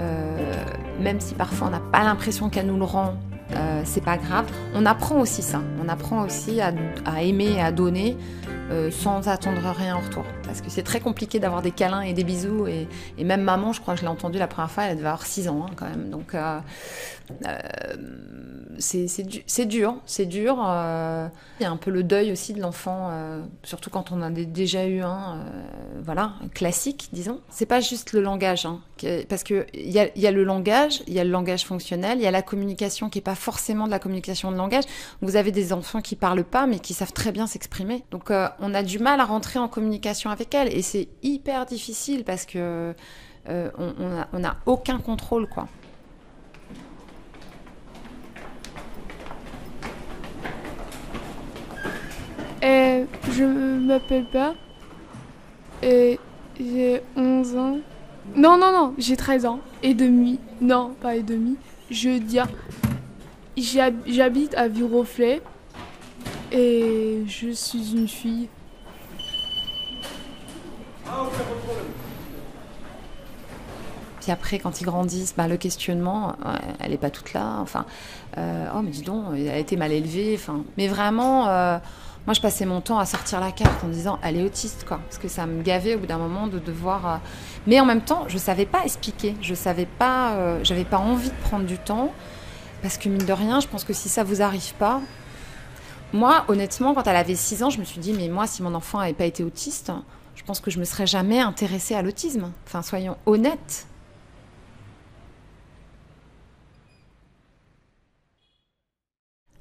euh, 0.00 0.64
même 1.00 1.20
si 1.20 1.34
parfois 1.34 1.68
on 1.68 1.70
n'a 1.70 1.80
pas 1.80 2.04
l'impression 2.04 2.48
qu'elle 2.50 2.66
nous 2.66 2.78
le 2.78 2.84
rend. 2.84 3.14
euh, 3.56 3.82
c'est 3.84 4.04
pas 4.04 4.16
grave. 4.16 4.46
On 4.74 4.84
apprend 4.86 5.20
aussi 5.20 5.42
ça. 5.42 5.60
On 5.84 5.88
apprend 5.88 6.22
aussi 6.22 6.60
à, 6.60 6.72
à 7.04 7.22
aimer 7.22 7.52
et 7.56 7.60
à 7.60 7.72
donner 7.72 8.16
euh, 8.70 8.90
sans 8.90 9.28
attendre 9.28 9.60
rien 9.70 9.96
en 9.96 10.00
retour. 10.00 10.24
Parce 10.44 10.60
que 10.60 10.70
c'est 10.70 10.82
très 10.82 11.00
compliqué 11.00 11.38
d'avoir 11.38 11.62
des 11.62 11.70
câlins 11.70 12.00
et 12.00 12.12
des 12.12 12.24
bisous. 12.24 12.66
Et, 12.66 12.88
et 13.18 13.24
même 13.24 13.42
maman, 13.42 13.72
je 13.72 13.80
crois 13.80 13.94
que 13.94 14.00
je 14.00 14.04
l'ai 14.04 14.10
entendue 14.10 14.38
la 14.38 14.48
première 14.48 14.70
fois, 14.70 14.84
elle 14.84 14.96
devait 14.96 15.08
avoir 15.08 15.26
6 15.26 15.48
ans 15.48 15.66
hein, 15.66 15.72
quand 15.76 15.88
même. 15.88 16.10
Donc 16.10 16.34
euh, 16.34 16.58
euh, 17.46 17.96
c'est 18.78 19.08
c'est 19.08 19.22
du- 19.22 19.42
c'est 19.46 19.66
dur, 19.66 19.96
c'est 20.06 20.26
dur. 20.26 20.56
euh. 20.66 21.28
Il 21.60 21.62
y 21.62 21.66
a 21.66 21.70
un 21.70 21.76
peu 21.76 21.90
le 21.90 22.02
deuil 22.02 22.32
aussi 22.32 22.52
de 22.52 22.60
l'enfant, 22.60 23.08
euh, 23.10 23.42
surtout 23.62 23.88
quand 23.90 24.12
on 24.12 24.16
en 24.16 24.22
a 24.22 24.30
dé- 24.30 24.44
déjà 24.46 24.86
eu 24.86 25.00
un, 25.00 25.36
euh, 25.38 26.00
voilà, 26.02 26.34
classique, 26.54 27.08
disons. 27.12 27.40
C'est 27.48 27.66
pas 27.66 27.80
juste 27.80 28.12
le 28.12 28.20
langage, 28.20 28.66
hein, 28.66 28.80
parce 29.28 29.42
que 29.42 29.66
il 29.72 29.90
y 29.90 29.98
a, 30.26 30.30
le 30.30 30.44
langage, 30.44 31.02
il 31.06 31.14
y 31.14 31.20
a 31.20 31.24
le 31.24 31.30
langage 31.30 31.64
fonctionnel, 31.64 32.18
il 32.18 32.22
y 32.24 32.26
a 32.26 32.30
la 32.30 32.42
communication 32.42 33.08
qui 33.08 33.18
est 33.20 33.22
pas 33.22 33.34
forcément 33.34 33.86
de 33.86 33.90
la 33.90 33.98
communication 33.98 34.52
de 34.52 34.56
langage. 34.56 34.84
Vous 35.22 35.36
avez 35.36 35.50
des 35.52 35.72
enfants 35.72 36.00
qui 36.02 36.14
parlent 36.16 36.44
pas, 36.44 36.66
mais 36.66 36.78
qui 36.78 36.92
savent 36.94 37.12
très 37.12 37.32
bien 37.32 37.46
s'exprimer. 37.46 38.04
Donc 38.10 38.30
on 38.60 38.74
a 38.74 38.82
du 38.82 38.98
mal 38.98 39.20
à 39.20 39.24
rentrer 39.24 39.58
en 39.58 39.68
communication 39.68 40.30
avec 40.30 40.54
elle, 40.54 40.68
et 40.76 40.82
c'est 40.82 41.08
hyper 41.22 41.64
difficile 41.66 42.24
parce 42.24 42.44
que 42.44 42.94
on, 43.48 43.94
on 43.98 44.18
a, 44.20 44.28
on 44.32 44.44
a 44.44 44.56
aucun 44.66 44.98
contrôle, 44.98 45.48
quoi. 45.48 45.68
Et 52.62 53.04
je 53.36 53.44
m'appelle 53.44 54.24
pas. 54.26 54.54
Et 55.82 56.18
j'ai 56.58 57.02
11 57.16 57.56
ans. 57.56 57.78
Non, 58.34 58.56
non, 58.58 58.72
non, 58.72 58.94
j'ai 58.98 59.16
13 59.16 59.46
ans. 59.46 59.60
Et 59.82 59.94
demi. 59.94 60.40
Non, 60.60 60.94
pas 61.00 61.16
et 61.16 61.22
demi. 61.22 61.56
Je 61.90 62.08
veux 62.10 62.20
dire, 62.20 62.46
j'hab- 63.56 64.02
j'habite 64.06 64.54
à 64.54 64.68
Viroflay. 64.68 65.42
Et 66.52 67.22
je 67.26 67.50
suis 67.50 67.92
une 67.94 68.08
fille. 68.08 68.48
Puis 74.20 74.32
après, 74.32 74.58
quand 74.58 74.80
ils 74.80 74.84
grandissent, 74.84 75.34
bah, 75.36 75.46
le 75.46 75.56
questionnement, 75.56 76.30
euh, 76.44 76.54
elle 76.80 76.90
n'est 76.90 76.96
pas 76.96 77.10
toute 77.10 77.32
là. 77.32 77.58
Enfin, 77.60 77.84
euh, 78.38 78.66
oh, 78.74 78.80
mais 78.82 78.90
dis 78.90 79.02
donc, 79.02 79.24
elle 79.36 79.48
a 79.48 79.58
été 79.58 79.76
mal 79.76 79.92
élevée. 79.92 80.32
Enfin, 80.34 80.64
mais 80.76 80.88
vraiment, 80.88 81.46
euh, 81.48 81.78
moi, 82.26 82.34
je 82.34 82.40
passais 82.40 82.66
mon 82.66 82.80
temps 82.80 82.98
à 82.98 83.06
sortir 83.06 83.38
la 83.40 83.52
carte 83.52 83.84
en 83.84 83.88
disant, 83.88 84.18
elle 84.22 84.36
est 84.36 84.42
autiste, 84.42 84.84
quoi. 84.86 84.98
Parce 84.98 85.18
que 85.18 85.28
ça 85.28 85.46
me 85.46 85.62
gavait 85.62 85.94
au 85.94 85.98
bout 86.00 86.06
d'un 86.06 86.18
moment 86.18 86.48
de 86.48 86.58
devoir. 86.58 87.06
euh, 87.06 87.16
Mais 87.68 87.78
en 87.80 87.84
même 87.84 88.00
temps, 88.02 88.24
je 88.28 88.36
savais 88.38 88.66
pas 88.66 88.82
expliquer. 88.84 89.36
Je 89.40 89.54
savais 89.54 89.86
pas. 89.86 90.32
euh, 90.34 90.60
J'avais 90.64 90.84
pas 90.84 90.98
envie 90.98 91.28
de 91.30 91.34
prendre 91.44 91.64
du 91.66 91.78
temps. 91.78 92.12
Parce 92.82 92.98
que 92.98 93.08
mine 93.08 93.24
de 93.24 93.32
rien, 93.32 93.60
je 93.60 93.68
pense 93.68 93.84
que 93.84 93.92
si 93.92 94.08
ça 94.08 94.24
vous 94.24 94.42
arrive 94.42 94.74
pas. 94.74 95.00
Moi, 96.12 96.44
honnêtement, 96.48 96.94
quand 96.94 97.06
elle 97.06 97.16
avait 97.16 97.34
6 97.36 97.62
ans, 97.62 97.70
je 97.70 97.78
me 97.78 97.84
suis 97.84 98.00
dit, 98.00 98.12
mais 98.12 98.28
moi, 98.28 98.46
si 98.46 98.62
mon 98.62 98.74
enfant 98.74 98.98
n'avait 98.98 99.12
pas 99.12 99.24
été 99.26 99.44
autiste, 99.44 99.92
je 100.34 100.42
pense 100.42 100.60
que 100.60 100.70
je 100.70 100.78
me 100.80 100.84
serais 100.84 101.06
jamais 101.06 101.40
intéressée 101.40 101.94
à 101.94 102.02
l'autisme. 102.02 102.50
Enfin, 102.66 102.82
soyons 102.82 103.16
honnêtes. 103.26 103.86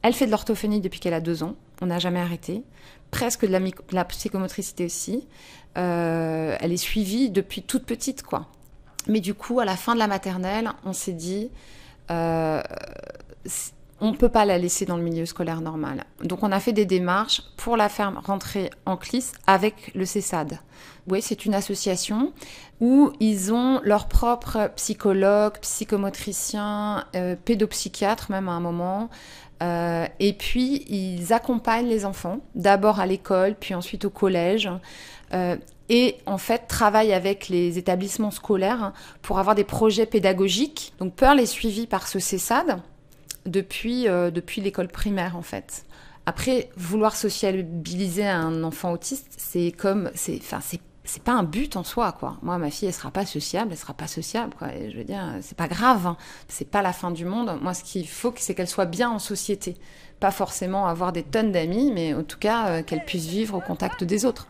Elle 0.01 0.13
fait 0.13 0.25
de 0.25 0.31
l'orthophonie 0.31 0.79
depuis 0.81 0.99
qu'elle 0.99 1.13
a 1.13 1.19
deux 1.21 1.43
ans. 1.43 1.55
On 1.81 1.87
n'a 1.87 1.99
jamais 1.99 2.19
arrêté. 2.19 2.63
Presque 3.11 3.45
de 3.45 3.71
la, 3.91 4.05
psychomotricité 4.05 4.85
aussi. 4.85 5.27
Euh, 5.77 6.55
elle 6.59 6.71
est 6.71 6.77
suivie 6.77 7.29
depuis 7.29 7.61
toute 7.61 7.85
petite, 7.85 8.23
quoi. 8.23 8.47
Mais 9.07 9.19
du 9.19 9.33
coup, 9.33 9.59
à 9.59 9.65
la 9.65 9.75
fin 9.75 9.93
de 9.93 9.99
la 9.99 10.07
maternelle, 10.07 10.71
on 10.83 10.93
s'est 10.93 11.13
dit, 11.13 11.51
euh, 12.11 12.61
on 14.01 14.11
ne 14.11 14.17
peut 14.17 14.29
pas 14.29 14.45
la 14.45 14.57
laisser 14.57 14.85
dans 14.85 14.97
le 14.97 15.03
milieu 15.03 15.25
scolaire 15.25 15.61
normal. 15.61 16.03
Donc 16.23 16.43
on 16.43 16.51
a 16.51 16.59
fait 16.59 16.73
des 16.73 16.85
démarches 16.85 17.41
pour 17.55 17.77
la 17.77 17.87
faire 17.87 18.13
rentrer 18.25 18.69
en 18.85 18.97
CLIS 18.97 19.31
avec 19.47 19.91
le 19.95 20.05
CESAD. 20.05 20.59
Oui, 21.07 21.21
c'est 21.21 21.45
une 21.45 21.53
association 21.53 22.33
où 22.81 23.13
ils 23.19 23.53
ont 23.53 23.79
leur 23.83 24.07
propre 24.07 24.69
psychologue, 24.75 25.59
psychomotricien, 25.61 27.05
euh, 27.15 27.35
pédopsychiatre 27.35 28.31
même 28.31 28.49
à 28.49 28.53
un 28.53 28.59
moment. 28.59 29.09
Euh, 29.63 30.05
et 30.19 30.33
puis 30.33 30.83
ils 30.89 31.33
accompagnent 31.33 31.87
les 31.87 32.05
enfants, 32.05 32.39
d'abord 32.55 32.99
à 32.99 33.05
l'école, 33.05 33.55
puis 33.55 33.73
ensuite 33.73 34.05
au 34.05 34.09
collège. 34.09 34.69
Euh, 35.33 35.55
et 35.89 36.17
en 36.25 36.37
fait 36.37 36.67
travaillent 36.67 37.13
avec 37.13 37.47
les 37.47 37.77
établissements 37.77 38.31
scolaires 38.31 38.93
pour 39.21 39.39
avoir 39.39 39.55
des 39.55 39.63
projets 39.63 40.05
pédagogiques. 40.05 40.93
Donc 40.99 41.15
Pearl 41.15 41.39
est 41.39 41.45
suivi 41.45 41.87
par 41.87 42.07
ce 42.07 42.19
CESAD 42.19 42.81
depuis, 43.45 44.07
euh, 44.07 44.31
depuis 44.31 44.61
l'école 44.61 44.87
primaire 44.87 45.35
en 45.37 45.41
fait. 45.41 45.85
Après, 46.27 46.69
vouloir 46.75 47.15
sociabiliser 47.15 48.25
un 48.25 48.63
enfant 48.63 48.91
autiste, 48.91 49.27
c'est 49.37 49.71
comme, 49.71 50.09
c'est, 50.15 50.37
enfin, 50.37 50.59
c'est, 50.59 50.79
c'est 51.05 51.23
pas 51.23 51.33
un 51.33 51.43
but 51.43 51.75
en 51.75 51.83
soi, 51.83 52.11
quoi. 52.11 52.37
Moi, 52.41 52.57
ma 52.57 52.69
fille, 52.71 52.87
elle 52.87 52.93
sera 52.93 53.11
pas 53.11 53.25
sociable, 53.25 53.71
elle 53.71 53.77
sera 53.77 53.93
pas 53.93 54.07
sociable, 54.07 54.53
quoi. 54.57 54.69
je 54.89 54.97
veux 54.97 55.03
dire, 55.03 55.21
c'est 55.41 55.57
pas 55.57 55.67
grave, 55.67 56.07
hein. 56.07 56.17
c'est 56.47 56.69
pas 56.69 56.81
la 56.81 56.93
fin 56.93 57.11
du 57.11 57.25
monde. 57.25 57.57
Moi, 57.61 57.73
ce 57.73 57.83
qu'il 57.83 58.07
faut, 58.07 58.33
c'est 58.37 58.55
qu'elle 58.55 58.67
soit 58.67 58.85
bien 58.85 59.09
en 59.09 59.19
société, 59.19 59.77
pas 60.19 60.31
forcément 60.31 60.87
avoir 60.87 61.11
des 61.11 61.23
tonnes 61.23 61.51
d'amis, 61.51 61.91
mais 61.93 62.13
en 62.13 62.23
tout 62.23 62.39
cas 62.39 62.67
euh, 62.67 62.83
qu'elle 62.83 63.05
puisse 63.05 63.25
vivre 63.25 63.55
au 63.55 63.61
contact 63.61 64.03
des 64.03 64.25
autres. 64.25 64.47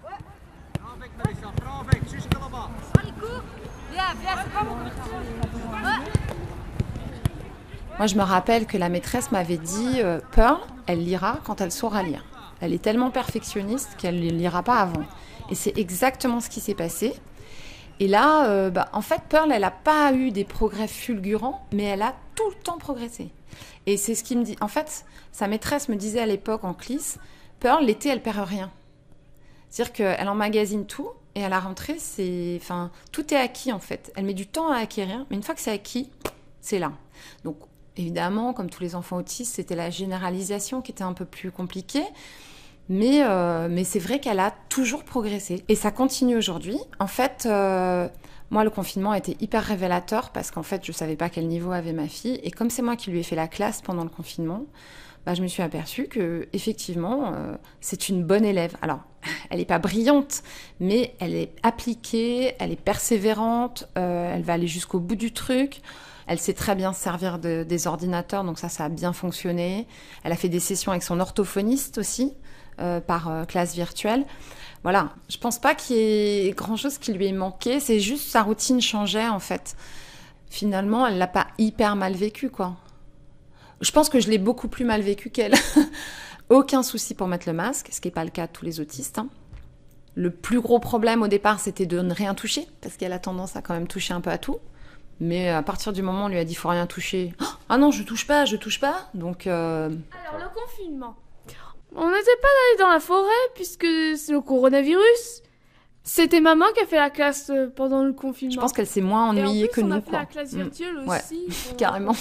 Moi, 7.98 8.08
je 8.08 8.16
me 8.16 8.24
rappelle 8.24 8.66
que 8.66 8.78
la 8.78 8.90
maîtresse 8.90 9.32
m'avait 9.32 9.58
dit 9.58 10.02
euh, 10.02 10.20
Pearl, 10.32 10.60
elle 10.86 11.04
lira 11.04 11.40
quand 11.46 11.62
elle 11.62 11.72
saura 11.72 12.04
lire. 12.04 12.26
Elle 12.62 12.74
est 12.74 12.82
tellement 12.82 13.10
perfectionniste 13.10 13.96
qu'elle 13.98 14.20
ne 14.20 14.30
lira 14.32 14.64
pas 14.64 14.80
avant. 14.80 15.04
Et 15.50 15.56
c'est 15.56 15.78
exactement 15.78 16.40
ce 16.40 16.50
qui 16.50 16.60
s'est 16.60 16.76
passé. 16.76 17.14
Et 18.00 18.08
là, 18.08 18.50
euh, 18.50 18.70
bah, 18.70 18.90
en 18.94 19.02
fait, 19.02 19.22
Pearl, 19.30 19.52
elle 19.52 19.62
n'a 19.62 19.72
pas 19.72 20.14
eu 20.14 20.32
des 20.32 20.44
progrès 20.44 20.88
fulgurants, 20.88 21.66
mais 21.72 21.84
elle 21.84 22.02
a 22.02 22.16
tout 22.36 22.50
le 22.50 22.56
temps 22.56 22.78
progressé. 22.78 23.30
Et 23.86 23.98
c'est 23.98 24.16
ce 24.16 24.24
qui 24.24 24.36
me 24.36 24.44
dit. 24.44 24.58
En 24.60 24.68
fait, 24.68 25.06
sa 25.32 25.48
maîtresse 25.48 25.88
me 25.88 25.96
disait 25.96 26.20
à 26.20 26.26
l'époque 26.26 26.64
en 26.64 26.74
CLIS 26.74 27.18
Pearl, 27.60 27.86
l'été, 27.86 28.10
elle 28.10 28.22
perd 28.22 28.48
rien. 28.48 28.72
C'est-à-dire 29.70 29.94
qu'elle 29.94 30.28
emmagasine 30.28 30.86
tout, 30.86 31.10
et 31.36 31.44
à 31.44 31.50
la 31.50 31.60
rentrée, 31.60 31.98
c'est, 32.00 32.58
enfin, 32.62 32.92
tout 33.12 33.34
est 33.34 33.38
acquis 33.38 33.72
en 33.72 33.80
fait. 33.80 34.12
Elle 34.16 34.26
met 34.26 34.34
du 34.34 34.48
temps 34.48 34.70
à 34.70 34.78
acquérir, 34.78 35.26
mais 35.30 35.38
une 35.38 35.44
fois 35.44 35.56
que 35.56 35.62
c'est 35.62 35.72
acquis, 35.72 36.10
c'est 36.62 36.80
là. 36.80 36.92
Donc 37.44 37.58
Évidemment, 37.98 38.54
comme 38.54 38.70
tous 38.70 38.82
les 38.82 38.96
enfants 38.96 39.18
autistes, 39.18 39.56
c'était 39.56 39.76
la 39.76 39.90
généralisation 39.90 40.82
qui 40.82 40.92
était 40.92 41.04
un 41.04 41.14
peu 41.14 41.26
plus 41.26 41.52
compliquée. 41.52 42.04
Mais, 42.90 43.24
euh, 43.24 43.68
mais 43.70 43.84
c'est 43.84 44.00
vrai 44.00 44.20
qu'elle 44.20 44.40
a 44.40 44.54
toujours 44.70 45.04
progressé. 45.04 45.64
Et 45.68 45.76
ça 45.76 45.92
continue 45.92 46.38
aujourd'hui. 46.38 46.78
En 47.00 47.08
fait, 47.08 47.46
euh, 47.46 48.08
moi, 48.52 48.64
le 48.64 48.70
confinement 48.70 49.12
a 49.12 49.18
été 49.18 49.38
hyper 49.40 49.64
révélateur 49.64 50.30
parce 50.30 50.52
qu'en 50.52 50.64
fait, 50.64 50.86
je 50.86 50.92
ne 50.92 50.96
savais 50.96 51.16
pas 51.16 51.30
quel 51.30 51.48
niveau 51.48 51.72
avait 51.72 51.94
ma 51.94 52.08
fille. 52.08 52.40
Et 52.44 52.52
comme 52.52 52.70
c'est 52.70 52.84
moi 52.84 52.96
qui 52.96 53.10
lui 53.10 53.20
ai 53.20 53.24
fait 53.24 53.36
la 53.36 53.48
classe 53.48 53.82
pendant 53.82 54.04
le 54.04 54.10
confinement, 54.10 54.66
bah, 55.26 55.34
je 55.34 55.42
me 55.42 55.48
suis 55.48 55.64
aperçue 55.64 56.08
que 56.08 56.48
effectivement, 56.54 57.34
euh, 57.34 57.56
c'est 57.82 58.10
une 58.10 58.24
bonne 58.24 58.46
élève. 58.46 58.78
Alors, 58.84 59.00
elle 59.50 59.58
n'est 59.58 59.66
pas 59.66 59.80
brillante, 59.80 60.44
mais 60.80 61.16
elle 61.20 61.34
est 61.34 61.54
appliquée, 61.64 62.54
elle 62.60 62.72
est 62.72 62.80
persévérante, 62.80 63.90
elle 63.96 64.44
va 64.44 64.54
aller 64.54 64.68
jusqu'au 64.68 65.00
bout 65.00 65.16
du 65.16 65.34
truc. 65.34 65.82
Elle 66.28 66.40
sait 66.40 66.54
très 66.54 66.76
bien 66.76 66.92
servir 66.92 67.38
des 67.38 67.88
ordinateurs, 67.88 68.44
donc 68.44 68.58
ça, 68.58 68.68
ça 68.68 68.86
a 68.86 68.90
bien 68.90 69.14
fonctionné. 69.14 69.88
Elle 70.24 70.32
a 70.32 70.36
fait 70.36 70.50
des 70.50 70.60
sessions 70.60 70.92
avec 70.92 71.04
son 71.04 71.20
orthophoniste 71.20 72.00
aussi, 72.00 72.34
euh, 72.80 73.00
par 73.00 73.30
euh, 73.30 73.46
classe 73.46 73.74
virtuelle. 73.76 74.26
Voilà, 74.84 75.10
je 75.30 75.38
pense 75.38 75.60
pas 75.60 75.74
qu'il 75.74 75.96
y 75.96 76.48
ait 76.48 76.52
grand-chose 76.52 76.98
qui 76.98 77.14
lui 77.14 77.28
ait 77.28 77.32
manqué, 77.32 77.80
c'est 77.80 78.00
juste 78.00 78.30
sa 78.30 78.44
routine 78.44 78.82
changeait 78.82 79.28
en 79.28 79.40
fait. 79.40 79.76
Finalement, 80.50 81.08
elle 81.08 81.18
l'a 81.18 81.28
pas 81.28 81.48
hyper 81.58 81.96
mal 81.96 82.14
vécu, 82.14 82.50
quoi. 82.50 82.76
Je 83.82 83.92
pense 83.92 84.10
que 84.10 84.20
je 84.20 84.30
l'ai 84.30 84.38
beaucoup 84.38 84.68
plus 84.68 84.86
mal 84.86 85.02
vécu 85.02 85.30
qu'elle. 85.30 85.54
Aucun 86.50 86.84
souci 86.84 87.16
pour 87.16 87.28
mettre 87.28 87.48
le 87.48 87.54
masque, 87.54 87.90
ce 87.92 88.00
qui 88.00 88.08
n'est 88.08 88.14
pas 88.14 88.24
le 88.24 88.30
cas 88.30 88.48
de 88.48 88.52
tous 88.52 88.66
les 88.66 88.80
autistes. 88.80 89.18
Hein. 89.18 89.28
Le 90.14 90.30
plus 90.30 90.62
gros 90.62 90.80
problème 90.80 91.24
au 91.24 91.28
départ, 91.28 91.60
c'était 91.60 91.86
de 91.86 92.00
ne 92.00 92.14
rien 92.14 92.36
toucher, 92.36 92.68
parce 92.82 92.96
qu'elle 92.96 93.14
a 93.14 93.20
tendance 93.20 93.56
à 93.56 93.62
quand 93.62 93.74
même 93.74 93.88
toucher 93.88 94.14
un 94.14 94.22
peu 94.22 94.30
à 94.30 94.38
tout. 94.38 94.60
Mais 95.20 95.50
à 95.50 95.64
partir 95.64 95.94
du 95.94 96.02
moment 96.02 96.24
où 96.24 96.26
on 96.26 96.30
lui 96.30 96.38
a 96.38 96.46
dit 96.46 96.56
faut 96.56 96.70
rien 96.70 96.88
toucher, 96.88 97.34
ah 97.70 97.78
non, 97.78 97.92
je 97.92 98.04
touche 98.04 98.28
pas, 98.28 98.46
je 98.46 98.58
touche 98.58 98.80
pas. 98.80 99.10
Donc. 99.14 99.48
Euh, 99.48 99.90
Alors 100.28 100.42
le 100.42 100.50
confinement. 100.54 101.16
On 101.96 102.10
n'était 102.10 102.38
pas 102.42 102.48
allé 102.48 102.80
dans 102.80 102.90
la 102.90 103.00
forêt 103.00 103.30
puisque 103.56 103.88
c'est 104.18 104.32
le 104.32 104.42
coronavirus. 104.42 105.42
C'était 106.04 106.40
maman 106.40 106.66
qui 106.76 106.84
a 106.84 106.86
fait 106.86 106.98
la 106.98 107.10
classe 107.10 107.50
euh, 107.50 107.68
pendant 107.68 108.04
le 108.04 108.14
confinement. 108.14 108.54
Je 108.54 108.60
pense 108.60 108.74
qu'elle 108.74 108.86
s'est 108.86 109.02
moins 109.02 109.30
ennuyée 109.30 109.70
que 109.70 109.82
on 109.82 109.88
nous. 109.88 109.96
A 109.96 110.02
fait 110.02 110.12
la 110.12 110.26
classe 110.26 110.54
mm. 110.54 110.62
virtuelle 110.62 110.98
aussi. 111.00 111.48
Carrément. 111.78 112.16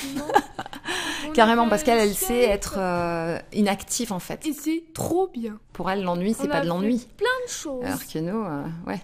Carrément, 1.35 1.69
parce 1.69 1.83
qu'elle, 1.83 1.99
elle 1.99 2.14
sait 2.14 2.45
être 2.45 2.76
euh, 2.78 3.38
inactive 3.52 4.12
en 4.12 4.21
fait. 4.21 4.47
Et 4.47 4.54
c'est 4.54 4.85
trop 4.95 5.28
bien. 5.28 5.59
Pour 5.75 5.90
elle, 5.90 6.02
l'ennui, 6.02 6.33
c'est 6.33 6.49
pas 6.49 6.62
de 6.62 6.69
l'ennui. 6.69 7.07
Plein 7.19 7.26
de 7.47 7.50
choses. 7.50 7.85
Alors 7.85 7.99
que 8.00 8.19
nous, 8.21 8.43
ouais 8.87 9.00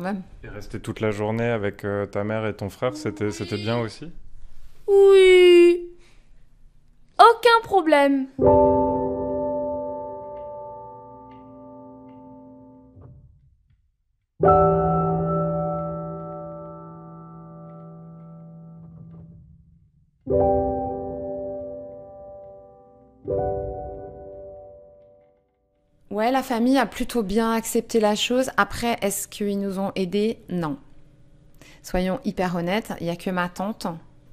même. 0.00 0.22
Et 0.44 0.48
rester 0.48 0.80
toute 0.80 1.00
la 1.00 1.10
journée 1.10 1.48
avec 1.48 1.84
euh, 1.84 2.06
ta 2.06 2.24
mère 2.24 2.46
et 2.46 2.54
ton 2.54 2.70
frère, 2.70 2.96
c'était 2.96 3.30
c'était 3.30 3.56
bien 3.56 3.78
aussi? 3.78 4.10
Oui. 4.86 5.90
Aucun 7.18 7.62
problème. 7.64 8.26
Ouais, 14.38 14.48
la 26.30 26.42
famille 26.42 26.76
a 26.76 26.84
plutôt 26.84 27.22
bien 27.22 27.52
accepté 27.52 27.98
la 27.98 28.14
chose. 28.14 28.50
Après, 28.58 28.98
est-ce 29.00 29.26
qu'ils 29.26 29.58
nous 29.58 29.78
ont 29.78 29.92
aidés? 29.94 30.38
Non. 30.50 30.76
Soyons 31.82 32.20
hyper 32.26 32.56
honnêtes, 32.56 32.92
il 33.00 33.04
n'y 33.04 33.10
a 33.10 33.16
que 33.16 33.30
ma 33.30 33.48
tante, 33.48 33.86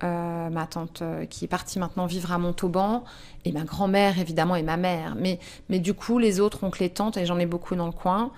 euh, 0.04 0.50
ma 0.50 0.68
tante 0.68 1.02
euh, 1.02 1.26
qui 1.26 1.46
est 1.46 1.48
partie 1.48 1.80
maintenant 1.80 2.08
vivre 2.08 2.34
à 2.34 2.38
Montauban, 2.40 3.06
et 3.46 3.54
ma 3.54 3.64
grand-mère 3.64 4.20
évidemment, 4.20 4.58
et 4.58 4.64
ma 4.64 4.76
mère. 4.76 5.16
Mais, 5.16 5.40
mais 5.70 5.80
du 5.80 5.94
coup, 5.94 6.20
les 6.20 6.42
autres 6.42 6.66
oncles 6.66 6.84
et 6.84 6.90
tantes, 6.90 7.16
et 7.16 7.26
j'en 7.26 7.40
ai 7.40 7.46
beaucoup 7.46 7.76
dans 7.76 7.86
le 7.86 7.94
coin, 7.94 8.34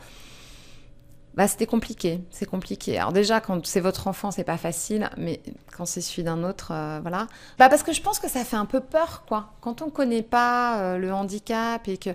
bah, 1.36 1.50
c'était 1.50 1.66
compliqué, 1.66 2.22
c'est 2.32 2.46
compliqué. 2.46 2.98
Alors 2.98 3.12
déjà, 3.12 3.42
quand 3.42 3.66
c'est 3.66 3.82
votre 3.82 4.08
enfant, 4.08 4.32
c'est 4.32 4.46
pas 4.46 4.58
facile, 4.58 5.10
mais 5.18 5.42
quand 5.76 5.86
c'est 5.86 6.00
celui 6.00 6.24
d'un 6.24 6.44
autre, 6.44 6.72
euh, 6.72 7.00
voilà. 7.02 7.28
Bah 7.60 7.68
parce 7.68 7.84
que 7.84 7.92
je 7.92 8.02
pense 8.02 8.20
que 8.20 8.30
ça 8.30 8.46
fait 8.46 8.56
un 8.56 8.66
peu 8.66 8.80
peur, 8.80 9.26
quoi. 9.28 9.52
Quand 9.60 9.82
on 9.82 9.90
connaît 9.90 10.22
pas 10.22 10.80
euh, 10.80 10.98
le 10.98 11.14
handicap 11.14 11.88
et 11.90 11.98
que, 11.98 12.12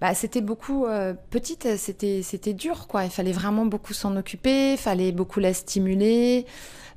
bah 0.00 0.12
c'était 0.14 0.40
beaucoup 0.40 0.86
euh, 0.86 1.14
petite, 1.30 1.76
c'était 1.76 2.22
c'était 2.22 2.52
dur, 2.52 2.88
quoi. 2.88 3.04
Il 3.04 3.10
fallait 3.10 3.32
vraiment 3.32 3.64
beaucoup 3.64 3.92
s'en 3.92 4.16
occuper, 4.16 4.72
il 4.72 4.78
fallait 4.78 5.12
beaucoup 5.12 5.38
la 5.38 5.54
stimuler. 5.54 6.44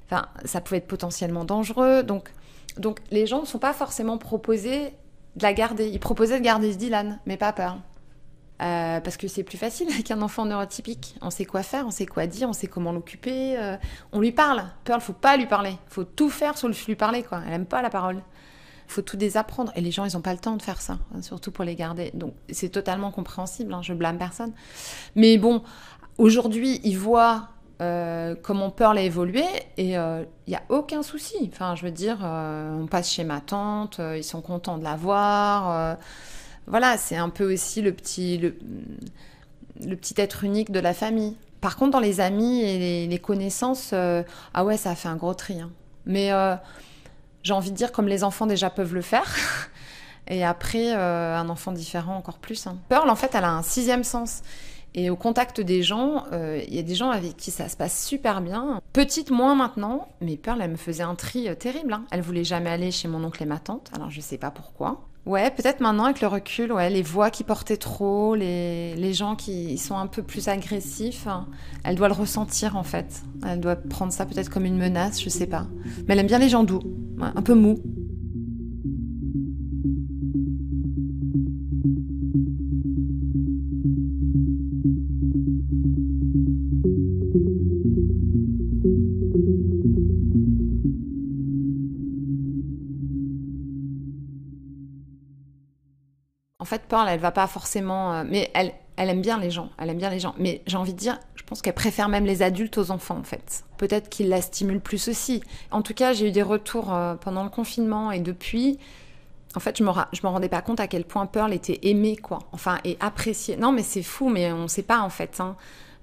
Enfin, 0.09 0.25
ça 0.45 0.61
pouvait 0.61 0.77
être 0.77 0.87
potentiellement 0.87 1.45
dangereux, 1.45 2.01
donc 2.01 2.31
donc 2.77 2.99
les 3.11 3.27
gens 3.27 3.41
ne 3.41 3.45
sont 3.45 3.59
pas 3.59 3.73
forcément 3.73 4.17
proposés 4.17 4.93
de 5.35 5.43
la 5.43 5.53
garder. 5.53 5.87
Ils 5.89 5.99
proposaient 5.99 6.39
de 6.39 6.43
garder 6.43 6.73
Dylan, 6.75 7.19
mais 7.27 7.37
pas 7.37 7.53
peur. 7.53 7.77
Euh, 8.59 8.99
parce 9.01 9.17
que 9.17 9.27
c'est 9.27 9.43
plus 9.43 9.57
facile 9.57 9.87
avec 9.93 10.09
un 10.11 10.21
enfant 10.21 10.45
neurotypique. 10.45 11.15
On 11.21 11.29
sait 11.29 11.45
quoi 11.45 11.63
faire, 11.63 11.85
on 11.85 11.91
sait 11.91 12.05
quoi 12.05 12.27
dire, 12.27 12.49
on 12.49 12.53
sait 12.53 12.67
comment 12.67 12.91
l'occuper. 12.91 13.57
Euh, 13.57 13.77
on 14.11 14.19
lui 14.19 14.31
parle. 14.31 14.63
Pearl, 14.83 15.01
faut 15.01 15.13
pas 15.13 15.37
lui 15.37 15.45
parler. 15.45 15.77
faut 15.87 16.03
tout 16.03 16.29
faire 16.29 16.57
sur 16.57 16.67
lui 16.69 16.95
parler. 16.95 17.23
Quoi. 17.23 17.41
Elle 17.45 17.53
aime 17.53 17.65
pas 17.65 17.81
la 17.81 17.89
parole. 17.89 18.21
faut 18.87 19.01
tout 19.01 19.17
désapprendre. 19.17 19.71
Et 19.75 19.81
les 19.81 19.91
gens, 19.91 20.05
ils 20.05 20.13
n'ont 20.13 20.21
pas 20.21 20.33
le 20.33 20.39
temps 20.39 20.55
de 20.55 20.61
faire 20.61 20.81
ça, 20.81 20.97
hein, 21.13 21.21
surtout 21.21 21.51
pour 21.51 21.63
les 21.63 21.75
garder. 21.75 22.11
Donc 22.13 22.33
c'est 22.49 22.69
totalement 22.69 23.11
compréhensible. 23.11 23.73
Hein, 23.73 23.81
je 23.83 23.93
blâme 23.93 24.17
personne. 24.17 24.53
Mais 25.15 25.37
bon, 25.37 25.61
aujourd'hui, 26.17 26.81
ils 26.83 26.97
voient 26.97 27.49
euh, 27.79 28.33
comment 28.41 28.71
Pearl 28.71 28.97
a 28.97 29.01
évolué 29.01 29.45
et 29.77 29.91
il 29.91 30.27
n'y 30.47 30.55
a 30.55 30.63
aucun 30.69 31.03
souci. 31.03 31.35
Enfin, 31.53 31.75
je 31.75 31.85
veux 31.85 31.91
dire, 31.91 32.17
on 32.23 32.87
passe 32.87 33.11
chez 33.11 33.23
ma 33.23 33.39
tante, 33.39 34.01
ils 34.15 34.23
sont 34.23 34.41
contents 34.41 34.79
de 34.79 34.83
la 34.83 34.95
voir 34.95 35.97
voilà, 36.67 36.97
c'est 36.97 37.15
un 37.15 37.29
peu 37.29 37.51
aussi 37.51 37.81
le 37.81 37.93
petit, 37.93 38.37
le, 38.37 39.95
petit 39.95 40.13
être 40.17 40.43
unique 40.43 40.71
de 40.71 40.79
la 40.79 40.93
famille. 40.93 41.35
Par 41.61 41.77
contre, 41.77 41.91
dans 41.91 41.99
les 41.99 42.19
amis 42.19 42.61
et 42.61 43.07
les, 43.07 43.19
connaissances, 43.19 43.91
euh, 43.93 44.21
ah 44.53 44.65
ouais, 44.65 44.77
ça 44.77 44.91
a 44.91 44.95
fait 44.95 45.07
un 45.07 45.15
gros 45.15 45.33
tri. 45.33 45.61
Hein. 45.61 45.71
Mais 46.05 46.31
euh, 46.31 46.55
j'ai 47.41 47.53
envie 47.53 47.71
de 47.71 47.75
dire, 47.75 47.91
comme 47.91 48.07
les 48.07 48.23
enfants 48.23 48.45
déjà 48.45 48.69
peuvent 48.69 48.93
le 48.93 49.01
faire, 49.01 49.33
et 50.27 50.43
après, 50.43 50.93
euh, 50.93 51.37
un 51.37 51.47
enfant 51.49 51.71
différent 51.71 52.17
encore 52.17 52.37
plus. 52.37 52.67
Hein. 52.67 52.77
Pearl, 52.89 53.09
en 53.09 53.15
fait, 53.15 53.33
elle 53.33 53.45
a 53.45 53.51
un 53.51 53.63
sixième 53.63 54.03
sens. 54.03 54.41
Et 54.93 55.09
au 55.09 55.15
contact 55.15 55.61
des 55.61 55.83
gens, 55.83 56.23
il 56.31 56.73
y 56.73 56.79
a 56.79 56.81
des 56.81 56.95
gens 56.95 57.11
avec 57.11 57.37
qui 57.37 57.51
ça 57.51 57.69
se 57.69 57.77
passe 57.77 58.03
super 58.03 58.41
bien. 58.41 58.81
Petite, 58.93 59.29
moins 59.29 59.53
maintenant, 59.53 60.07
mais 60.21 60.37
Pearl, 60.37 60.59
elle 60.59 60.71
me 60.71 60.77
faisait 60.77 61.03
un 61.03 61.13
tri 61.13 61.47
terrible. 61.59 61.93
Hein. 61.93 62.05
Elle 62.09 62.21
voulait 62.21 62.45
jamais 62.45 62.71
aller 62.71 62.89
chez 62.89 63.07
mon 63.07 63.23
oncle 63.23 63.43
et 63.43 63.45
ma 63.45 63.59
tante, 63.59 63.91
alors 63.93 64.09
je 64.09 64.21
sais 64.21 64.39
pas 64.39 64.49
pourquoi 64.49 65.01
Ouais, 65.27 65.51
peut-être 65.51 65.81
maintenant 65.81 66.05
avec 66.05 66.21
le 66.21 66.27
recul, 66.27 66.71
ouais, 66.71 66.89
les 66.89 67.01
voix 67.01 67.29
qui 67.31 67.43
portaient 67.43 67.75
trop, 67.75 68.33
les, 68.33 69.13
gens 69.13 69.35
qui 69.35 69.77
sont 69.77 69.97
un 69.97 70.07
peu 70.07 70.23
plus 70.23 70.47
agressifs, 70.47 71.27
hein, 71.27 71.47
elle 71.83 71.97
doit 71.97 72.07
le 72.07 72.13
ressentir 72.13 72.77
en 72.77 72.83
fait. 72.83 73.23
Elle 73.45 73.59
doit 73.59 73.75
prendre 73.75 74.13
ça 74.13 74.25
peut-être 74.25 74.49
comme 74.49 74.63
une 74.63 74.77
menace, 74.77 75.21
je 75.21 75.27
sais 75.27 75.45
pas. 75.45 75.67
Mais 76.07 76.13
elle 76.13 76.19
aime 76.19 76.27
bien 76.27 76.39
les 76.39 76.47
gens 76.47 76.63
doux, 76.63 76.79
un 77.19 77.41
peu 77.41 77.55
mous. 77.55 77.77
En 96.59 96.65
fait, 96.65 96.83
Pearl, 96.87 97.07
elle 97.07 97.19
va 97.19 97.31
pas 97.31 97.45
forcément. 97.47 98.13
euh, 98.13 98.23
mais 98.27 98.49
elle, 98.55 98.71
elle 98.95 99.09
aime 99.09 99.21
bien 99.21 99.37
les 99.39 99.51
gens. 99.51 99.69
Elle 99.77 99.89
aime 99.91 99.97
bien 99.97 100.09
les 100.09 100.19
gens. 100.19 100.33
Mais 100.39 100.61
j'ai 100.65 100.77
envie 100.77 100.93
de 100.93 100.97
dire, 100.97 101.19
je 101.35 101.43
pense 101.43 101.61
qu'elle 101.61 101.75
préfère 101.75 102.09
même 102.09 102.25
les 102.25 102.41
adultes 102.41 102.77
aux 102.79 102.89
enfants, 102.89 103.17
en 103.17 103.23
fait. 103.23 103.63
Peut-être 103.77 104.09
qu'ils 104.09 104.29
la 104.29 104.41
stimulent 104.41 104.81
plus 104.81 105.07
aussi. 105.07 105.43
En 105.69 105.83
tout 105.83 105.93
cas, 105.93 106.13
j'ai 106.13 106.27
eu 106.29 106.31
des 106.31 106.41
retours 106.41 106.91
euh, 106.93 107.13
pendant 107.15 107.43
le 107.43 107.49
confinement 107.49 108.11
et 108.11 108.19
depuis. 108.19 108.79
En 109.55 109.59
fait, 109.59 109.77
je 109.77 109.83
me, 109.83 109.89
me 109.89 110.27
rendais 110.27 110.49
pas 110.49 110.61
compte 110.61 110.79
à 110.79 110.87
quel 110.87 111.05
point 111.05 111.25
Pearl 111.27 111.53
était 111.53 111.79
aimée, 111.83 112.15
quoi. 112.17 112.39
Enfin, 112.51 112.79
et 112.83 112.97
appréciée. 112.99 113.55
Non, 113.55 113.71
mais 113.71 113.83
c'est 113.83 114.03
fou, 114.03 114.27
mais 114.29 114.51
on 114.51 114.67
sait 114.67 114.83
pas, 114.83 114.99
en 115.01 115.09
fait. 115.09 115.39
hein. 115.39 115.55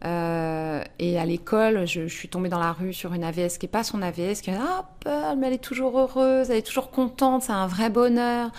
Euh, 0.05 0.83
et 0.99 1.19
à 1.19 1.25
l'école, 1.25 1.87
je, 1.87 2.07
suis 2.07 2.29
tombée 2.29 2.49
dans 2.49 2.59
la 2.59 2.73
rue 2.73 2.93
sur 2.93 3.15
une 3.15 3.25
AVS 3.25 3.59
qui 3.59 3.67
est 3.67 3.69
pas 3.71 3.85
son 3.85 4.03
AVS, 4.03 4.41
qui 4.43 4.51
Ah, 4.51 4.85
Pearl, 5.01 5.39
mais 5.39 5.47
elle 5.49 5.53
est 5.55 5.59
toujours 5.65 5.99
heureuse, 5.99 6.51
elle 6.51 6.59
est 6.59 6.67
toujours 6.67 6.91
contente, 6.91 7.43
c'est 7.43 7.53
un 7.53 7.67
vrai 7.67 7.91
bonheur. 7.91 8.51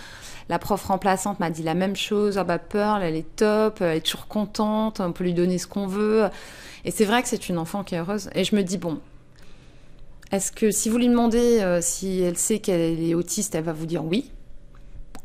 La 0.47 0.59
prof 0.59 0.83
remplaçante 0.85 1.39
m'a 1.39 1.49
dit 1.49 1.63
la 1.63 1.73
même 1.73 1.95
chose. 1.95 2.37
Ah 2.37 2.43
bah 2.43 2.59
Pearl, 2.59 3.01
elle 3.01 3.15
est 3.15 3.35
top, 3.35 3.81
elle 3.81 3.97
est 3.97 4.01
toujours 4.01 4.27
contente, 4.27 4.99
on 4.99 5.11
peut 5.11 5.23
lui 5.23 5.33
donner 5.33 5.57
ce 5.57 5.67
qu'on 5.67 5.87
veut. 5.87 6.29
Et 6.83 6.91
c'est 6.91 7.05
vrai 7.05 7.23
que 7.23 7.27
c'est 7.27 7.49
une 7.49 7.57
enfant 7.57 7.83
qui 7.83 7.95
est 7.95 7.99
heureuse. 7.99 8.29
Et 8.35 8.43
je 8.43 8.55
me 8.55 8.61
dis, 8.61 8.77
bon, 8.77 8.99
est-ce 10.31 10.51
que 10.51 10.71
si 10.71 10.89
vous 10.89 10.97
lui 10.97 11.07
demandez 11.07 11.61
euh, 11.61 11.79
si 11.81 12.19
elle 12.21 12.37
sait 12.37 12.59
qu'elle 12.59 12.99
est 13.01 13.13
autiste, 13.15 13.55
elle 13.55 13.63
va 13.63 13.73
vous 13.73 13.85
dire 13.85 14.03
oui. 14.05 14.31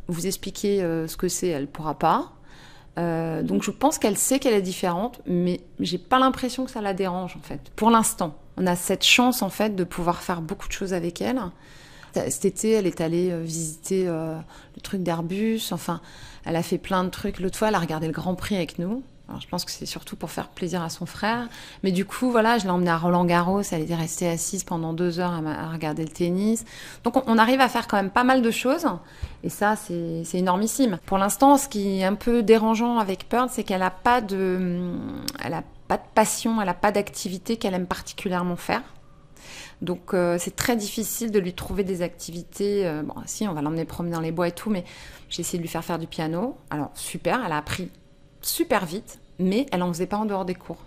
Vous 0.09 0.27
expliquez 0.27 0.83
euh, 0.83 1.07
ce 1.07 1.17
que 1.17 1.29
c'est, 1.29 1.49
elle 1.49 1.67
pourra 1.67 1.99
pas. 1.99 2.33
Euh, 2.99 3.43
donc 3.43 3.63
je 3.63 3.71
pense 3.71 3.99
qu'elle 3.99 4.17
sait 4.17 4.39
qu'elle 4.39 4.55
est 4.55 4.63
différente, 4.63 5.21
mais 5.27 5.61
j'ai 5.79 5.99
pas 5.99 6.19
l'impression 6.19 6.65
que 6.65 6.71
ça 6.71 6.81
la 6.81 6.95
dérange 6.95 7.37
en 7.37 7.43
fait. 7.43 7.61
Pour 7.77 7.91
l'instant, 7.91 8.37
on 8.57 8.67
a 8.67 8.77
cette 8.77 9.05
chance 9.05 9.43
en 9.43 9.51
fait 9.51 9.77
de 9.77 9.85
pouvoir 9.85 10.23
faire 10.23 10.43
beaucoup 10.43 10.67
de 10.67 10.73
choses 10.73 10.93
avec 10.93 11.23
elle. 11.23 11.41
Cet 12.15 12.45
été, 12.45 12.73
elle 12.73 12.87
est 12.87 13.01
allée 13.01 13.31
euh, 13.31 13.41
visiter 13.41 14.05
euh, 14.07 14.37
le 14.75 14.81
truc 14.81 15.03
d'Airbus. 15.03 15.61
Enfin, 15.73 16.01
elle 16.45 16.57
a 16.57 16.63
fait 16.63 16.79
plein 16.79 17.05
de 17.05 17.09
trucs. 17.09 17.41
L'autre 17.41 17.59
fois, 17.59 17.69
elle 17.69 17.75
a 17.75 17.81
regardé 17.81 18.07
le 18.07 18.13
Grand 18.13 18.35
Prix 18.35 18.57
avec 18.57 18.79
nous. 18.79 19.03
Alors, 19.29 19.41
je 19.41 19.47
pense 19.47 19.65
que 19.65 19.71
c'est 19.71 19.87
surtout 19.87 20.17
pour 20.17 20.33
faire 20.33 20.49
plaisir 20.49 20.83
à 20.83 20.91
son 20.91 21.07
frère. 21.07 21.49
Mais 21.85 21.93
du 21.93 22.05
coup, 22.05 22.33
voilà, 22.33 22.59
je 22.59 22.65
l'ai 22.65 22.71
emmenée 22.71 22.91
à 22.91 22.99
Roland 22.99 23.25
Garros. 23.25 23.63
Elle 23.71 23.83
était 23.83 23.95
restée 23.95 24.29
assise 24.29 24.65
pendant 24.65 24.93
deux 24.93 25.21
heures 25.21 25.33
à, 25.33 25.71
regarder 25.71 26.03
le 26.03 26.11
tennis. 26.11 26.65
Donc, 27.05 27.17
on, 27.29 27.39
arrive 27.39 27.61
à 27.61 27.69
faire 27.69 27.87
quand 27.87 27.97
même 27.97 28.11
pas 28.11 28.25
mal 28.25 28.43
de 28.43 28.51
choses. 28.51 28.87
Et 29.45 29.49
ça, 29.49 29.77
c'est 29.77 30.25
énormissime. 30.35 30.99
Pour 31.07 31.17
l'instant, 31.17 31.59
ce 31.59 31.69
qui 31.69 32.01
est 32.01 32.05
un 32.05 32.17
peu 32.17 32.43
dérangeant 32.43 32.99
avec 32.99 33.29
Pearl, 33.29 33.49
c'est 33.53 33.63
qu'elle 33.63 33.81
n'a 33.81 33.91
pas 33.91 34.21
de, 34.21 34.81
elle 35.45 35.63
pas 35.87 35.97
de 35.97 36.03
passion, 36.15 36.61
elle 36.61 36.67
n'a 36.67 36.75
pas 36.75 36.93
d'activité 36.93 37.57
qu'elle 37.57 37.75
aime 37.75 37.87
particulièrement 37.87 38.57
faire. 38.57 38.83
Donc 39.83 40.13
euh, 40.13 40.37
c'est 40.39 40.57
très 40.57 40.77
difficile 40.77 41.31
de 41.31 41.39
lui 41.39 41.55
trouver 41.55 41.85
des 41.85 42.03
activités. 42.03 42.87
euh, 42.87 43.03
bon, 43.03 43.15
si, 43.27 43.49
on 43.49 43.55
va 43.55 43.63
l'emmener 43.63 43.85
promener 43.85 44.15
dans 44.15 44.21
les 44.21 44.33
bois 44.33 44.49
et 44.49 44.53
tout, 44.53 44.71
mais 44.71 44.85
j'ai 45.29 45.41
essayé 45.41 45.59
de 45.59 45.63
lui 45.63 45.69
faire 45.71 45.85
faire 45.85 45.99
du 45.99 46.07
piano. 46.07 46.57
Alors 46.71 46.91
super, 46.95 47.41
elle 47.45 47.53
a 47.53 47.57
appris 47.57 47.91
super 48.43 48.85
vite, 48.85 49.21
mais 49.39 49.67
elle 49.73 49.83
en 49.83 49.89
faisait 49.93 50.07
pas 50.07 50.19
en 50.19 50.27
dehors 50.27 50.45
des 50.45 50.55
cours. 50.55 50.79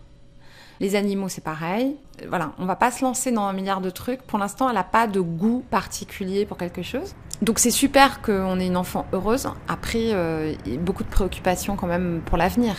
Les 0.79 0.95
animaux, 0.95 1.29
c'est 1.29 1.43
pareil. 1.43 1.95
Euh, 2.21 2.25
Voilà, 2.29 2.53
on 2.59 2.65
va 2.65 2.75
pas 2.75 2.91
se 2.91 3.03
lancer 3.03 3.31
dans 3.31 3.43
un 3.43 3.53
milliard 3.53 3.81
de 3.81 3.89
trucs. 3.89 4.21
Pour 4.23 4.37
l'instant, 4.37 4.69
elle 4.69 4.75
n'a 4.75 4.83
pas 4.83 5.07
de 5.07 5.19
goût 5.19 5.63
particulier 5.69 6.45
pour 6.45 6.57
quelque 6.57 6.83
chose. 6.83 7.15
Donc 7.41 7.59
c'est 7.59 7.71
super 7.71 8.21
qu'on 8.21 8.59
ait 8.59 8.67
une 8.67 8.77
enfant 8.77 9.05
heureuse. 9.11 9.47
Après, 9.67 10.13
beaucoup 10.79 11.03
de 11.03 11.09
préoccupations 11.09 11.75
quand 11.75 11.87
même 11.87 12.21
pour 12.25 12.37
l'avenir. 12.37 12.75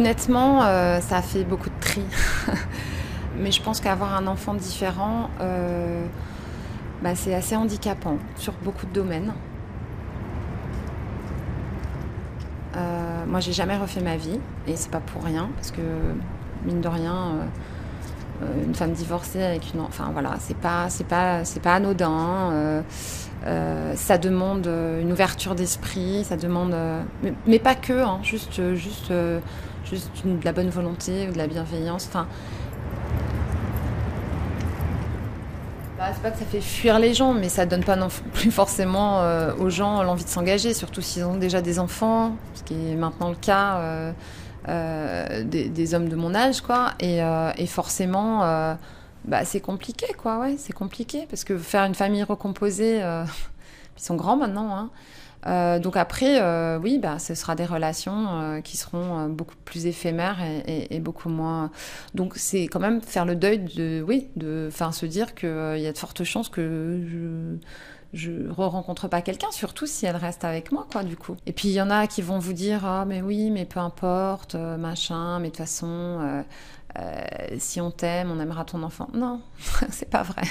Honnêtement, 0.00 0.62
euh, 0.62 0.98
ça 1.02 1.20
fait 1.20 1.44
beaucoup 1.44 1.68
de 1.68 1.78
tri. 1.78 2.00
Mais 3.38 3.52
je 3.52 3.60
pense 3.60 3.82
qu'avoir 3.82 4.14
un 4.14 4.26
enfant 4.28 4.54
différent, 4.54 5.28
euh, 5.42 6.06
bah, 7.02 7.14
c'est 7.14 7.34
assez 7.34 7.54
handicapant 7.54 8.16
sur 8.36 8.54
beaucoup 8.64 8.86
de 8.86 8.92
domaines. 8.92 9.34
Euh, 12.78 13.26
moi, 13.26 13.40
j'ai 13.40 13.52
jamais 13.52 13.76
refait 13.76 14.00
ma 14.00 14.16
vie 14.16 14.40
et 14.66 14.74
c'est 14.74 14.90
pas 14.90 15.00
pour 15.00 15.22
rien 15.22 15.50
parce 15.56 15.70
que 15.70 15.82
mine 16.64 16.80
de 16.80 16.88
rien, 16.88 17.34
euh, 18.42 18.46
une 18.64 18.74
femme 18.74 18.92
divorcée 18.92 19.42
avec 19.42 19.74
une, 19.74 19.80
en- 19.80 19.84
enfin 19.84 20.08
voilà, 20.14 20.36
c'est 20.38 20.56
pas, 20.56 20.86
c'est 20.88 21.06
pas, 21.06 21.44
c'est 21.44 21.60
pas 21.60 21.74
anodin. 21.74 22.82
ça 23.96 24.16
demande 24.16 24.66
une 24.66 25.12
ouverture 25.12 25.54
d'esprit, 25.54 26.24
ça 26.24 26.38
demande, 26.38 26.74
mais, 27.46 27.58
pas 27.58 27.74
que, 27.74 28.02
hein, 28.02 28.18
juste, 28.22 28.74
juste, 28.74 29.12
juste 29.84 30.10
de 30.24 30.44
la 30.44 30.52
bonne 30.52 30.70
volonté 30.70 31.28
ou 31.28 31.32
de 31.32 31.38
la 31.38 31.46
bienveillance. 31.46 32.06
Enfin, 32.08 32.26
Bah, 36.00 36.06
c'est 36.14 36.22
pas 36.22 36.30
que 36.30 36.38
ça 36.38 36.46
fait 36.46 36.62
fuir 36.62 36.98
les 36.98 37.12
gens, 37.12 37.34
mais 37.34 37.50
ça 37.50 37.66
donne 37.66 37.84
pas 37.84 37.94
non 37.94 38.08
plus 38.32 38.50
forcément 38.50 39.20
euh, 39.20 39.54
aux 39.56 39.68
gens 39.68 40.02
l'envie 40.02 40.24
de 40.24 40.30
s'engager, 40.30 40.72
surtout 40.72 41.02
s'ils 41.02 41.24
ont 41.24 41.36
déjà 41.36 41.60
des 41.60 41.78
enfants, 41.78 42.36
ce 42.54 42.62
qui 42.62 42.72
est 42.72 42.94
maintenant 42.94 43.28
le 43.28 43.34
cas 43.34 43.76
euh, 43.80 44.12
euh, 44.68 45.44
des, 45.44 45.94
hommes 45.94 46.08
de 46.08 46.16
mon 46.16 46.34
âge, 46.34 46.62
quoi. 46.62 46.92
Et, 47.00 47.20
forcément, 47.66 48.38
bah, 49.26 49.44
c'est 49.44 49.60
compliqué, 49.60 50.06
quoi. 50.16 50.46
C'est 50.56 50.72
compliqué 50.72 51.26
parce 51.28 51.44
que 51.44 51.58
faire 51.58 51.84
une 51.84 51.94
famille 51.94 52.22
recomposée, 52.22 53.00
ils 53.98 54.02
sont 54.02 54.16
grands 54.16 54.38
maintenant. 54.38 54.74
Hein. 54.74 54.88
Euh, 55.46 55.78
donc 55.78 55.96
après, 55.96 56.40
euh, 56.40 56.78
oui, 56.78 56.98
bah, 56.98 57.18
ce 57.18 57.34
sera 57.34 57.54
des 57.54 57.64
relations 57.64 58.40
euh, 58.40 58.60
qui 58.60 58.76
seront 58.76 59.28
beaucoup 59.28 59.54
plus 59.64 59.86
éphémères 59.86 60.38
et, 60.66 61.00
beaucoup 61.00 61.28
moins. 61.28 61.70
Donc 62.14 62.34
c'est 62.36 62.64
quand 62.64 62.80
même 62.80 63.00
faire 63.00 63.24
le 63.24 63.36
deuil 63.36 63.58
de, 63.58 64.04
oui, 64.06 64.28
de, 64.36 64.68
enfin 64.70 64.92
se 64.92 65.06
dire 65.06 65.34
qu'il 65.34 65.48
y 65.48 65.86
a 65.86 65.92
de 65.92 65.98
fortes 65.98 66.24
chances 66.24 66.48
que 66.48 67.02
je 67.06 67.56
je 68.12 68.50
re-rencontre 68.50 69.06
pas 69.06 69.22
quelqu'un, 69.22 69.52
surtout 69.52 69.86
si 69.86 70.04
elle 70.04 70.16
reste 70.16 70.44
avec 70.44 70.72
moi, 70.72 70.84
quoi, 70.90 71.04
du 71.04 71.16
coup. 71.16 71.36
Et 71.46 71.52
puis 71.52 71.68
il 71.68 71.74
y 71.74 71.80
en 71.80 71.90
a 71.90 72.08
qui 72.08 72.22
vont 72.22 72.40
vous 72.40 72.54
dire, 72.54 72.84
ah 72.84 73.04
mais 73.06 73.22
oui, 73.22 73.52
mais 73.52 73.64
peu 73.64 73.78
importe, 73.78 74.56
machin, 74.56 75.38
mais 75.38 75.46
de 75.46 75.50
toute 75.50 75.58
façon, 75.58 76.42
si 77.56 77.80
on 77.80 77.92
t'aime, 77.92 78.32
on 78.32 78.40
aimera 78.40 78.64
ton 78.64 78.82
enfant. 78.82 79.08
Non, 79.14 79.40
c'est 79.90 80.10
pas 80.10 80.24
vrai. 80.24 80.42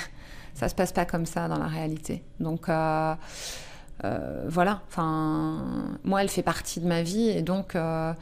Ça 0.54 0.70
se 0.70 0.76
passe 0.76 0.94
pas 0.94 1.04
comme 1.04 1.26
ça 1.26 1.50
dans 1.50 1.60
la 1.60 1.68
réalité. 1.68 2.24
Donc 2.40 2.70
euh, 4.06 4.46
voilà, 4.48 4.82
enfin, 4.88 5.98
moi, 6.04 6.22
elle 6.22 6.30
fait 6.30 6.44
partie 6.44 6.80
de 6.80 6.88
ma 6.88 7.02
vie 7.02 7.30
et 7.30 7.42
donc 7.42 7.76
euh, 7.76 8.14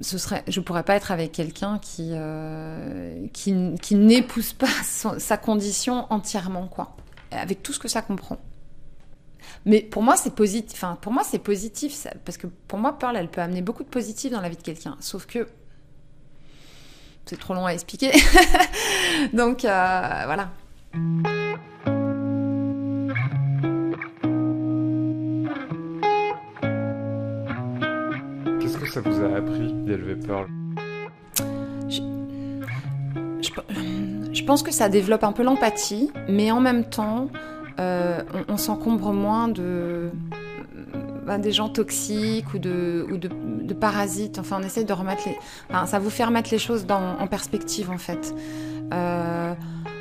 ce 0.00 0.18
serait, 0.18 0.42
je 0.48 0.60
pourrais 0.60 0.82
pas 0.82 0.96
être 0.96 1.12
avec 1.12 1.32
quelqu'un 1.32 1.78
qui, 1.78 2.10
euh, 2.12 3.26
qui, 3.32 3.54
qui 3.80 3.94
n'épouse 3.94 4.52
pas 4.52 4.66
sa 4.82 5.36
condition 5.36 6.06
entièrement, 6.10 6.66
quoi, 6.66 6.96
avec 7.30 7.62
tout 7.62 7.72
ce 7.72 7.78
que 7.78 7.88
ça 7.88 8.02
comprend. 8.02 8.38
Mais 9.64 9.80
pour 9.80 10.02
moi, 10.02 10.16
c'est 10.16 10.34
positif. 10.34 10.72
Enfin, 10.82 10.98
pour 11.00 11.12
moi, 11.12 11.22
c'est 11.24 11.38
positif 11.38 12.06
parce 12.24 12.36
que 12.36 12.48
pour 12.48 12.78
moi, 12.80 12.98
Pearl, 12.98 13.16
elle 13.16 13.28
peut 13.28 13.40
amener 13.40 13.62
beaucoup 13.62 13.84
de 13.84 13.88
positif 13.88 14.32
dans 14.32 14.40
la 14.40 14.48
vie 14.48 14.56
de 14.56 14.62
quelqu'un. 14.62 14.96
Sauf 14.98 15.26
que 15.26 15.46
c'est 17.26 17.38
trop 17.38 17.54
long 17.54 17.66
à 17.66 17.72
expliquer. 17.72 18.10
donc 19.32 19.60
voilà. 19.60 20.50
Ça 28.92 29.00
vous 29.00 29.24
a 29.24 29.36
appris 29.38 29.72
d'élever 29.72 30.16
Pearl 30.16 30.46
Je, 34.32 34.44
pense 34.44 34.62
que 34.62 34.70
ça 34.70 34.90
développe 34.90 35.24
un 35.24 35.32
peu 35.32 35.42
l'empathie, 35.42 36.10
mais 36.28 36.50
en 36.50 36.60
même 36.60 36.84
temps, 36.84 37.28
euh, 37.80 38.20
on, 38.48 38.58
s'encombre 38.58 39.14
moins 39.14 39.48
de 39.48 40.10
ben, 41.24 41.38
des 41.38 41.52
gens 41.52 41.70
toxiques 41.70 42.52
ou 42.52 42.58
de, 42.58 43.06
parasites. 43.80 44.38
Enfin, 44.38 44.58
on 44.60 44.62
essaie 44.62 44.84
de 44.84 44.92
remettre 44.92 45.22
les. 45.26 45.38
Enfin, 45.70 45.86
ça 45.86 45.98
vous 45.98 46.10
fait 46.10 46.24
remettre 46.24 46.50
les 46.52 46.58
choses 46.58 46.84
en 46.90 47.26
perspective, 47.28 47.90
en 47.90 47.98
fait. 47.98 48.34
Euh, 48.92 49.54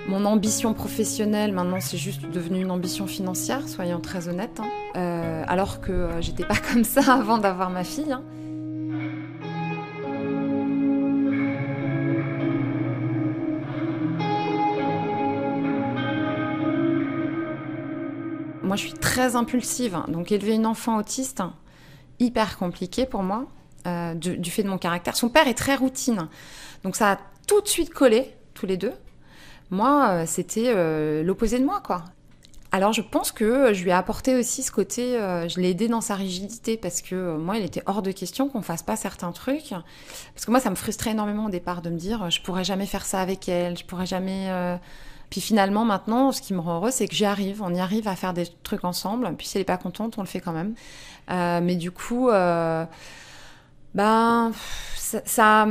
mon 0.10 0.25
ambition 0.25 0.73
professionnelle, 0.73 1.54
maintenant, 1.54 1.80
c'est 1.80 1.97
juste 1.97 2.30
devenu 2.30 2.62
une 2.62 2.71
ambition 2.71 3.08
financière, 3.08 3.69
soyons 3.69 4.01
très 4.01 4.27
honnêtes. 4.27 4.60
hein. 4.60 4.67
Euh, 4.97 5.43
alors 5.47 5.80
que 5.80 6.10
j'étais 6.19 6.43
pas 6.43 6.58
comme 6.73 6.84
ça 6.84 7.13
avant 7.13 7.38
d'avoir 7.38 7.69
ma 7.69 7.86
fille. 7.86 8.12
hein. 8.12 8.23
Moi, 18.63 18.76
je 18.76 18.82
suis 18.82 18.93
très 18.93 19.36
impulsive. 19.36 19.97
Donc, 20.08 20.32
élever 20.32 20.54
une 20.54 20.65
enfant 20.65 20.97
autiste, 20.97 21.41
hyper 22.19 22.58
compliqué 22.58 23.06
pour 23.06 23.24
moi, 23.24 23.47
euh, 23.88 24.13
du, 24.13 24.52
fait 24.52 24.63
de 24.63 24.69
mon 24.69 24.78
caractère. 24.78 25.15
Son 25.15 25.30
père 25.30 25.47
est 25.47 25.58
très 25.58 25.76
routine. 25.76 26.28
Donc, 26.84 26.95
ça 26.95 27.13
a 27.13 27.17
tout 27.47 27.62
de 27.62 27.67
suite 27.67 27.93
collé, 27.93 28.36
tous 28.54 28.65
les 28.65 28.78
deux. 28.78 28.93
Moi, 29.71 30.10
euh, 30.10 30.24
c'était 30.28 30.71
euh, 30.76 31.24
l'opposé 31.24 31.60
de 31.60 31.65
moi, 31.65 31.82
quoi. 31.84 32.04
Alors 32.74 32.93
je 32.93 33.02
pense 33.02 33.34
que 33.34 33.74
je 33.74 33.84
lui 33.84 33.89
ai 33.89 33.93
apporté 33.93 34.34
aussi 34.34 34.63
ce 34.63 34.71
côté, 34.71 35.17
je 35.17 35.60
l'ai 35.60 35.71
aidé 35.71 35.89
dans 35.89 36.00
sa 36.00 36.15
rigidité 36.15 36.78
parce 36.78 37.02
que 37.02 37.36
moi 37.36 37.58
il 37.58 37.65
était 37.65 37.84
hors 37.86 38.02
de 38.02 38.13
question 38.13 38.47
qu'on 38.47 38.62
fasse 38.62 38.82
pas 38.82 38.95
certains 38.95 39.34
trucs. 39.34 39.71
Parce 40.34 40.45
que 40.45 40.52
moi 40.52 40.62
ça 40.62 40.69
me 40.69 40.76
frustrait 40.76 41.12
énormément 41.12 41.47
au 41.47 41.50
départ 41.50 41.82
de 41.82 41.89
me 41.89 41.97
dire 41.97 42.30
je 42.30 42.41
pourrais 42.41 42.63
jamais 42.63 42.86
faire 42.86 43.06
ça 43.06 43.19
avec 43.19 43.50
elle, 43.50 43.78
je 43.78 43.84
pourrais 43.84 44.06
jamais... 44.06 44.80
Puis 45.32 45.41
finalement 45.41 45.86
maintenant 45.86 46.32
ce 46.32 46.41
qui 46.41 46.54
me 46.54 46.60
rend 46.60 46.76
heureux 46.76 46.91
c'est 46.91 47.08
que 47.08 47.15
j'y 47.15 47.26
arrive, 47.26 47.63
on 47.63 47.74
y 47.74 47.80
arrive 47.80 48.08
à 48.08 48.15
faire 48.15 48.34
des 48.34 48.46
trucs 48.62 48.84
ensemble. 48.84 49.34
Puis 49.38 49.48
si 49.48 49.58
elle 49.58 49.62
est 49.62 49.65
pas 49.65 49.78
contente 49.78 50.20
on 50.20 50.22
le 50.22 50.28
fait 50.28 50.41
quand 50.41 50.52
même. 50.52 50.76
Euh, 51.32 51.62
mais 51.63 51.76
du 51.76 51.89
coup... 51.89 52.30
euh, 52.30 52.86
ben, 53.94 54.52
ça, 54.96 55.22
ça, 55.26 55.67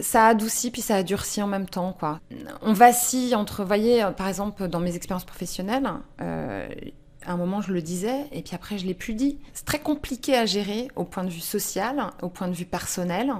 ça 0.00 0.26
adoucit 0.26 0.70
puis 0.72 0.82
ça 0.82 0.96
adurcit 0.96 1.40
en 1.42 1.46
même 1.46 1.66
temps, 1.68 1.92
quoi. 1.92 2.18
On 2.62 2.72
vacille 2.72 3.36
entre, 3.36 3.64
voyez, 3.64 4.02
euh, 4.02 4.10
par 4.10 4.26
exemple, 4.26 4.66
dans 4.66 4.80
mes 4.80 4.96
expériences 4.96 5.24
professionnelles, 5.24 5.88
à 6.18 7.32
un 7.32 7.36
moment 7.36 7.60
je 7.60 7.72
le 7.72 7.82
disais 7.82 8.26
et 8.32 8.42
puis 8.42 8.54
après 8.54 8.78
je 8.78 8.86
l'ai 8.86 8.94
plus 8.94 9.14
dit. 9.14 9.38
C'est 9.52 9.64
très 9.64 9.80
compliqué 9.80 10.36
à 10.36 10.46
gérer 10.46 10.88
au 10.96 11.04
point 11.04 11.24
de 11.24 11.30
vue 11.30 11.40
social, 11.40 12.10
au 12.22 12.28
point 12.28 12.48
de 12.48 12.54
vue 12.54 12.66
personnel. 12.66 13.32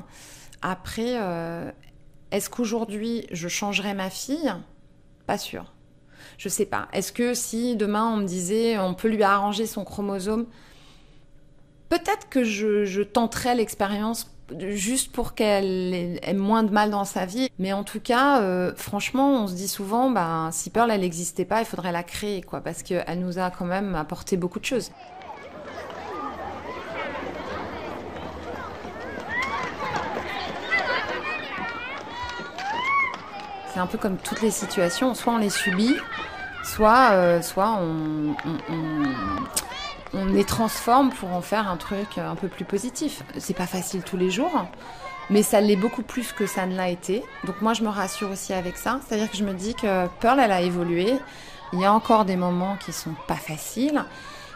Après, 0.63 1.15
est-ce 2.31 2.51
qu'aujourd'hui 2.51 3.27
je 3.33 3.49
changerais 3.49 3.95
ma 3.95 4.11
fille? 4.11 4.53
Pas 5.27 5.39
sûr. 5.39 5.73
Je 6.39 6.49
sais 6.49 6.67
pas. 6.67 6.89
Est-ce 6.93 7.13
que 7.13 7.35
si 7.35 7.77
demain 7.77 8.07
on 8.13 8.17
me 8.17 8.27
disait 8.27 8.79
on 8.79 8.95
peut 8.95 9.09
lui 9.09 9.23
arranger 9.23 9.67
son 9.67 9.85
chromosome 9.85 10.47
Peut-être 11.89 12.29
que 12.29 12.43
je, 12.43 13.03
tenterais 13.03 13.55
l'expérience 13.55 14.33
juste 14.59 15.13
pour 15.13 15.35
qu'elle 15.35 15.95
ait, 15.95 16.35
moins 16.35 16.65
de 16.65 16.73
mal 16.73 16.91
dans 16.91 17.05
sa 17.05 17.27
vie. 17.27 17.49
Mais 17.61 17.73
en 17.73 17.85
tout 17.85 18.01
cas, 18.01 18.41
euh, 18.41 18.73
franchement, 18.75 19.45
on 19.45 19.47
se 19.47 19.55
dit 19.55 19.69
souvent, 19.69 20.11
ben, 20.11 20.51
si 20.53 20.71
Pearl, 20.71 20.91
elle 20.91 21.03
n'existait 21.03 21.45
pas, 21.45 21.61
il 21.61 21.65
faudrait 21.65 21.93
la 21.93 22.03
créer, 22.03 22.43
quoi, 22.43 22.61
parce 22.61 22.83
qu'elle 22.83 23.21
nous 23.21 23.39
a 23.39 23.51
quand 23.51 23.67
même 23.67 23.95
apporté 23.95 24.37
beaucoup 24.37 24.59
de 24.59 24.65
choses. 24.65 24.91
C'est 33.77 33.83
un 33.83 33.87
peu 33.87 33.99
comme 33.99 34.17
toutes 34.17 34.41
les 34.41 34.51
situations, 34.51 35.13
soit 35.15 35.35
on 35.35 35.37
les 35.37 35.51
subit, 35.51 35.95
soit, 36.65 37.11
euh, 37.11 37.43
soit 37.43 37.79
on, 37.79 38.35
on- 40.15 40.25
les 40.33 40.45
transforme 40.45 41.11
pour 41.11 41.31
en 41.35 41.43
faire 41.43 41.69
un 41.69 41.77
truc 41.77 42.17
un 42.17 42.37
peu 42.37 42.49
plus 42.49 42.65
positif. 42.65 43.23
C'est 43.37 43.53
pas 43.53 43.67
facile 43.67 44.03
tous 44.03 44.17
les 44.17 44.31
jours, 44.31 44.65
mais 45.29 45.43
ça 45.43 45.61
l'est 45.61 45.77
beaucoup 45.77 46.01
plus 46.01 46.33
que 46.33 46.47
ça 46.47 46.65
ne 46.65 46.75
l'a 46.75 46.89
été. 46.89 47.23
Donc 47.45 47.61
moi, 47.61 47.75
je 47.75 47.83
me 47.83 47.91
rassure 47.91 48.31
aussi 48.31 48.55
avec 48.55 48.79
ça. 48.79 48.99
C'est-à-dire 49.07 49.31
que 49.31 49.37
je 49.37 49.45
me 49.45 49.53
dis 49.53 49.75
que 49.75 50.07
Pearl, 50.21 50.41
elle 50.41 50.53
a 50.53 50.63
évolué. 50.63 51.15
Il 51.75 51.81
y 51.81 51.85
a 51.85 51.93
encore 51.93 52.25
des 52.25 52.37
moments 52.37 52.79
qui 52.81 52.95
sont 52.95 53.15
pas 53.29 53.35
faciles, 53.35 54.03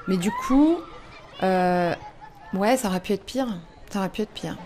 mais 0.09 0.17
du 0.17 0.31
coup, 0.31 0.79
euh, 1.43 1.95
ouais, 2.55 2.79
ça 2.79 2.89
aurait 2.89 3.01
pu 3.01 3.13
être 3.13 3.27
pire. 3.27 3.49
Ça 3.91 3.99
aurait 3.99 4.09
pu 4.09 4.23
être 4.23 4.33
pire. 4.33 4.57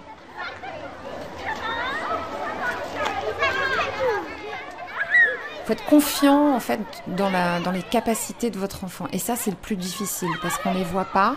Faut 5.64 5.72
être 5.72 5.84
confiant 5.86 6.54
en 6.54 6.60
fait 6.60 6.80
dans, 7.06 7.30
la, 7.30 7.60
dans 7.60 7.70
les 7.70 7.82
capacités 7.82 8.50
de 8.50 8.58
votre 8.58 8.84
enfant. 8.84 9.06
Et 9.12 9.18
ça, 9.18 9.36
c'est 9.36 9.50
le 9.50 9.56
plus 9.56 9.76
difficile 9.76 10.30
parce 10.42 10.58
qu'on 10.58 10.74
les 10.74 10.84
voit 10.84 11.06
pas, 11.06 11.36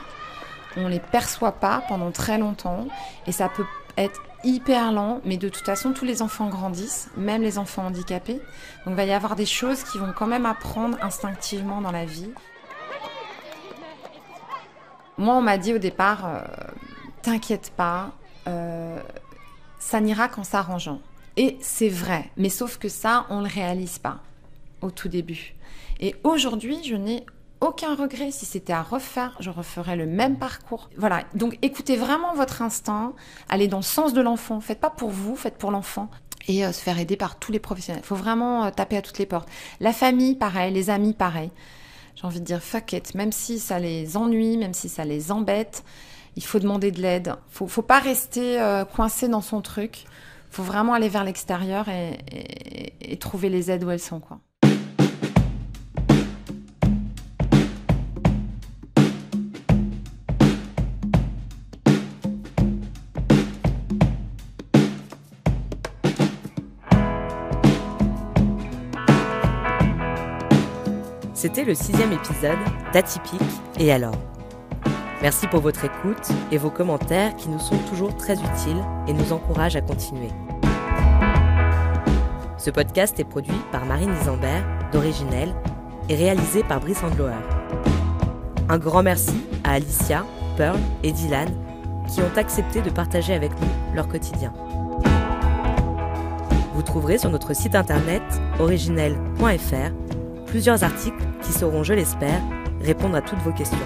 on 0.76 0.88
les 0.88 1.00
perçoit 1.00 1.54
pas 1.54 1.84
pendant 1.88 2.12
très 2.12 2.38
longtemps 2.38 2.88
et 3.26 3.32
ça 3.32 3.50
peut 3.50 3.66
être 3.98 4.22
hyper 4.44 4.92
lent, 4.92 5.22
mais 5.26 5.38
de 5.38 5.50
toute 5.50 5.66
façon, 5.66 5.94
tous 5.94 6.06
les 6.06 6.22
enfants 6.22 6.48
grandissent, 6.48 7.10
même 7.18 7.42
les 7.42 7.58
enfants 7.58 7.88
handicapés. 7.88 8.42
Donc, 8.86 8.94
il 8.94 8.96
va 8.96 9.06
y 9.06 9.12
avoir 9.12 9.36
des 9.36 9.46
choses 9.46 9.84
qui 9.84 9.98
vont 9.98 10.14
quand 10.16 10.28
même 10.28 10.46
apprendre 10.46 10.98
instinctivement 11.02 11.82
dans 11.82 11.92
la 11.92 12.06
vie. 12.06 12.30
Moi, 15.18 15.34
on 15.34 15.42
m'a 15.42 15.58
dit 15.58 15.74
au 15.74 15.80
départ, 15.80 16.26
euh, 16.26 16.42
t'inquiète 17.24 17.74
pas, 17.76 18.12
euh, 18.48 19.02
ça 19.80 20.00
n'ira 20.00 20.28
qu'en 20.28 20.44
s'arrangeant. 20.44 21.02
Et 21.38 21.56
c'est 21.62 21.90
vrai, 21.90 22.32
mais 22.36 22.50
sauf 22.50 22.78
que 22.78 22.90
ça, 22.90 23.28
on 23.30 23.38
ne 23.42 23.48
le 23.48 23.54
réalise 23.54 24.00
pas 24.00 24.18
au 24.82 24.90
tout 24.90 25.08
début. 25.08 25.56
Et 26.00 26.16
aujourd'hui, 26.24 26.84
je 26.84 26.96
n'ai 26.96 27.26
aucun 27.62 27.96
regret. 27.96 28.32
Si 28.32 28.46
c'était 28.46 28.74
à 28.74 28.82
refaire, 28.82 29.38
je 29.40 29.52
referais 29.52 29.96
le 29.96 30.08
même 30.08 30.38
parcours. 30.38 30.90
Voilà, 30.98 31.24
donc 31.36 31.58
écoutez 31.62 31.96
vraiment 31.96 32.34
votre 32.34 32.64
instinct, 32.64 33.14
allez 33.50 33.68
dans 33.68 33.78
le 33.78 33.84
sens 33.84 34.14
de 34.14 34.22
l'enfant. 34.22 34.60
Faites 34.62 34.80
pas 34.80 34.90
pour 34.90 35.12
vous, 35.12 35.36
faites 35.36 35.58
pour 35.58 35.72
l'enfant. 35.72 36.10
Et 36.48 36.66
euh, 36.66 36.72
se 36.72 36.82
faire 36.82 36.98
aider 36.98 37.18
par 37.18 37.38
tous 37.38 37.52
les 37.52 37.60
professionnels. 37.60 38.02
Il 38.04 38.08
faut 38.08 38.16
vraiment 38.16 38.66
euh, 38.66 38.72
taper 38.72 38.98
à 38.98 39.02
toutes 39.02 39.20
les 39.20 39.26
portes. 39.26 39.50
La 39.80 39.92
famille, 39.92 40.34
pareil, 40.36 40.74
les 40.74 40.90
amis, 40.90 41.14
pareil. 41.14 41.52
J'ai 42.16 42.26
envie 42.26 42.40
de 42.40 42.46
dire 42.46 42.64
fuck 42.64 42.94
it, 42.94 43.14
même 43.16 43.32
si 43.32 43.60
ça 43.60 43.80
les 43.80 44.18
ennuie, 44.18 44.58
même 44.58 44.74
si 44.74 44.90
ça 44.90 45.04
les 45.04 45.32
embête, 45.32 45.84
il 46.36 46.44
faut 46.44 46.60
demander 46.60 46.90
de 46.92 47.02
l'aide. 47.02 47.36
Faut, 47.50 47.68
faut 47.68 47.82
pas 47.82 48.00
rester 48.00 48.60
euh, 48.60 48.86
coincé 48.86 49.28
dans 49.28 49.42
son 49.42 49.62
truc 49.62 50.06
faut 50.58 50.64
vraiment 50.64 50.96
aller 50.96 51.08
vers 51.08 51.24
l'extérieur 51.24 51.86
et, 51.88 53.16
trouver 53.18 53.50
les 53.50 53.70
aides 53.70 53.84
où 53.84 53.92
elles 53.92 54.00
sont. 54.00 54.22
C'était 71.36 71.64
le 71.64 71.76
sixième 71.76 72.14
épisode 72.14 72.58
d'Atypique 72.94 73.42
et 73.80 73.92
alors 73.92 74.16
Merci 75.22 75.48
pour 75.48 75.62
votre 75.62 75.84
écoute 75.86 76.30
et 76.52 76.58
vos 76.58 76.70
commentaires 76.70 77.36
qui 77.36 77.50
nous 77.50 77.60
sont 77.60 77.78
toujours 77.90 78.16
très 78.16 78.36
utiles 78.36 78.84
et 79.08 79.14
nous 79.14 79.34
encouragent 79.34 79.76
à 79.76 79.82
continuer. 79.82 80.30
Ce 82.68 82.72
podcast 82.72 83.18
est 83.18 83.24
produit 83.24 83.62
par 83.72 83.86
Marine 83.86 84.14
Isambert 84.22 84.62
d'Originel 84.92 85.56
et 86.10 86.16
réalisé 86.16 86.64
par 86.64 86.82
Brice 86.82 87.02
Andloer. 87.02 87.32
Un 88.68 88.78
grand 88.78 89.04
merci 89.04 89.42
à 89.64 89.76
Alicia, 89.76 90.26
Pearl 90.58 90.78
et 91.02 91.14
Dylan 91.14 91.48
qui 92.14 92.20
ont 92.20 92.38
accepté 92.38 92.82
de 92.82 92.90
partager 92.90 93.34
avec 93.34 93.52
nous 93.62 93.96
leur 93.96 94.10
quotidien. 94.10 94.54
Vous 96.74 96.82
trouverez 96.82 97.18
sur 97.18 97.30
notre 97.30 97.56
site 97.56 97.74
internet 97.74 98.22
originel.fr 98.60 99.94
plusieurs 100.48 100.84
articles 100.84 101.24
qui 101.42 101.54
sauront, 101.54 101.84
je 101.84 101.94
l'espère, 101.94 102.42
répondre 102.82 103.16
à 103.16 103.22
toutes 103.22 103.40
vos 103.44 103.54
questions. 103.54 103.78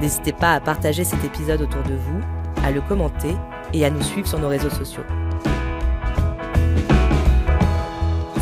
N'hésitez 0.00 0.32
pas 0.32 0.52
à 0.52 0.60
partager 0.60 1.02
cet 1.02 1.24
épisode 1.24 1.62
autour 1.62 1.82
de 1.82 1.96
vous, 1.96 2.20
à 2.64 2.70
le 2.70 2.80
commenter 2.80 3.34
et 3.72 3.84
à 3.84 3.90
nous 3.90 4.02
suivre 4.02 4.28
sur 4.28 4.38
nos 4.38 4.48
réseaux 4.48 4.70
sociaux. 4.70 5.02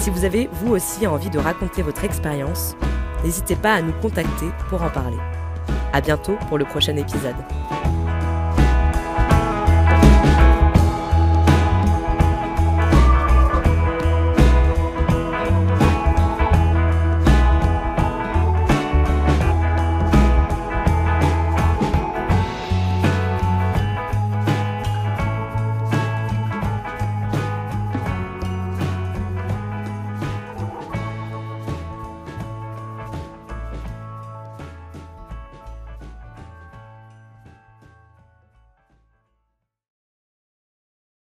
Si 0.07 0.11
vous 0.11 0.25
avez 0.25 0.49
vous 0.53 0.73
aussi 0.73 1.05
envie 1.05 1.31
de 1.31 1.39
raconter 1.41 1.83
votre 1.83 2.05
expérience, 2.05 2.77
n'hésitez 3.25 3.57
pas 3.57 3.75
à 3.75 3.83
nous 3.83 3.93
contacter 3.95 4.47
pour 4.69 4.81
en 4.81 4.89
parler. 4.89 5.17
À 5.93 6.01
bientôt 6.01 6.37
pour 6.47 6.59
le 6.59 6.65
prochain 6.65 6.97
épisode. 6.97 7.35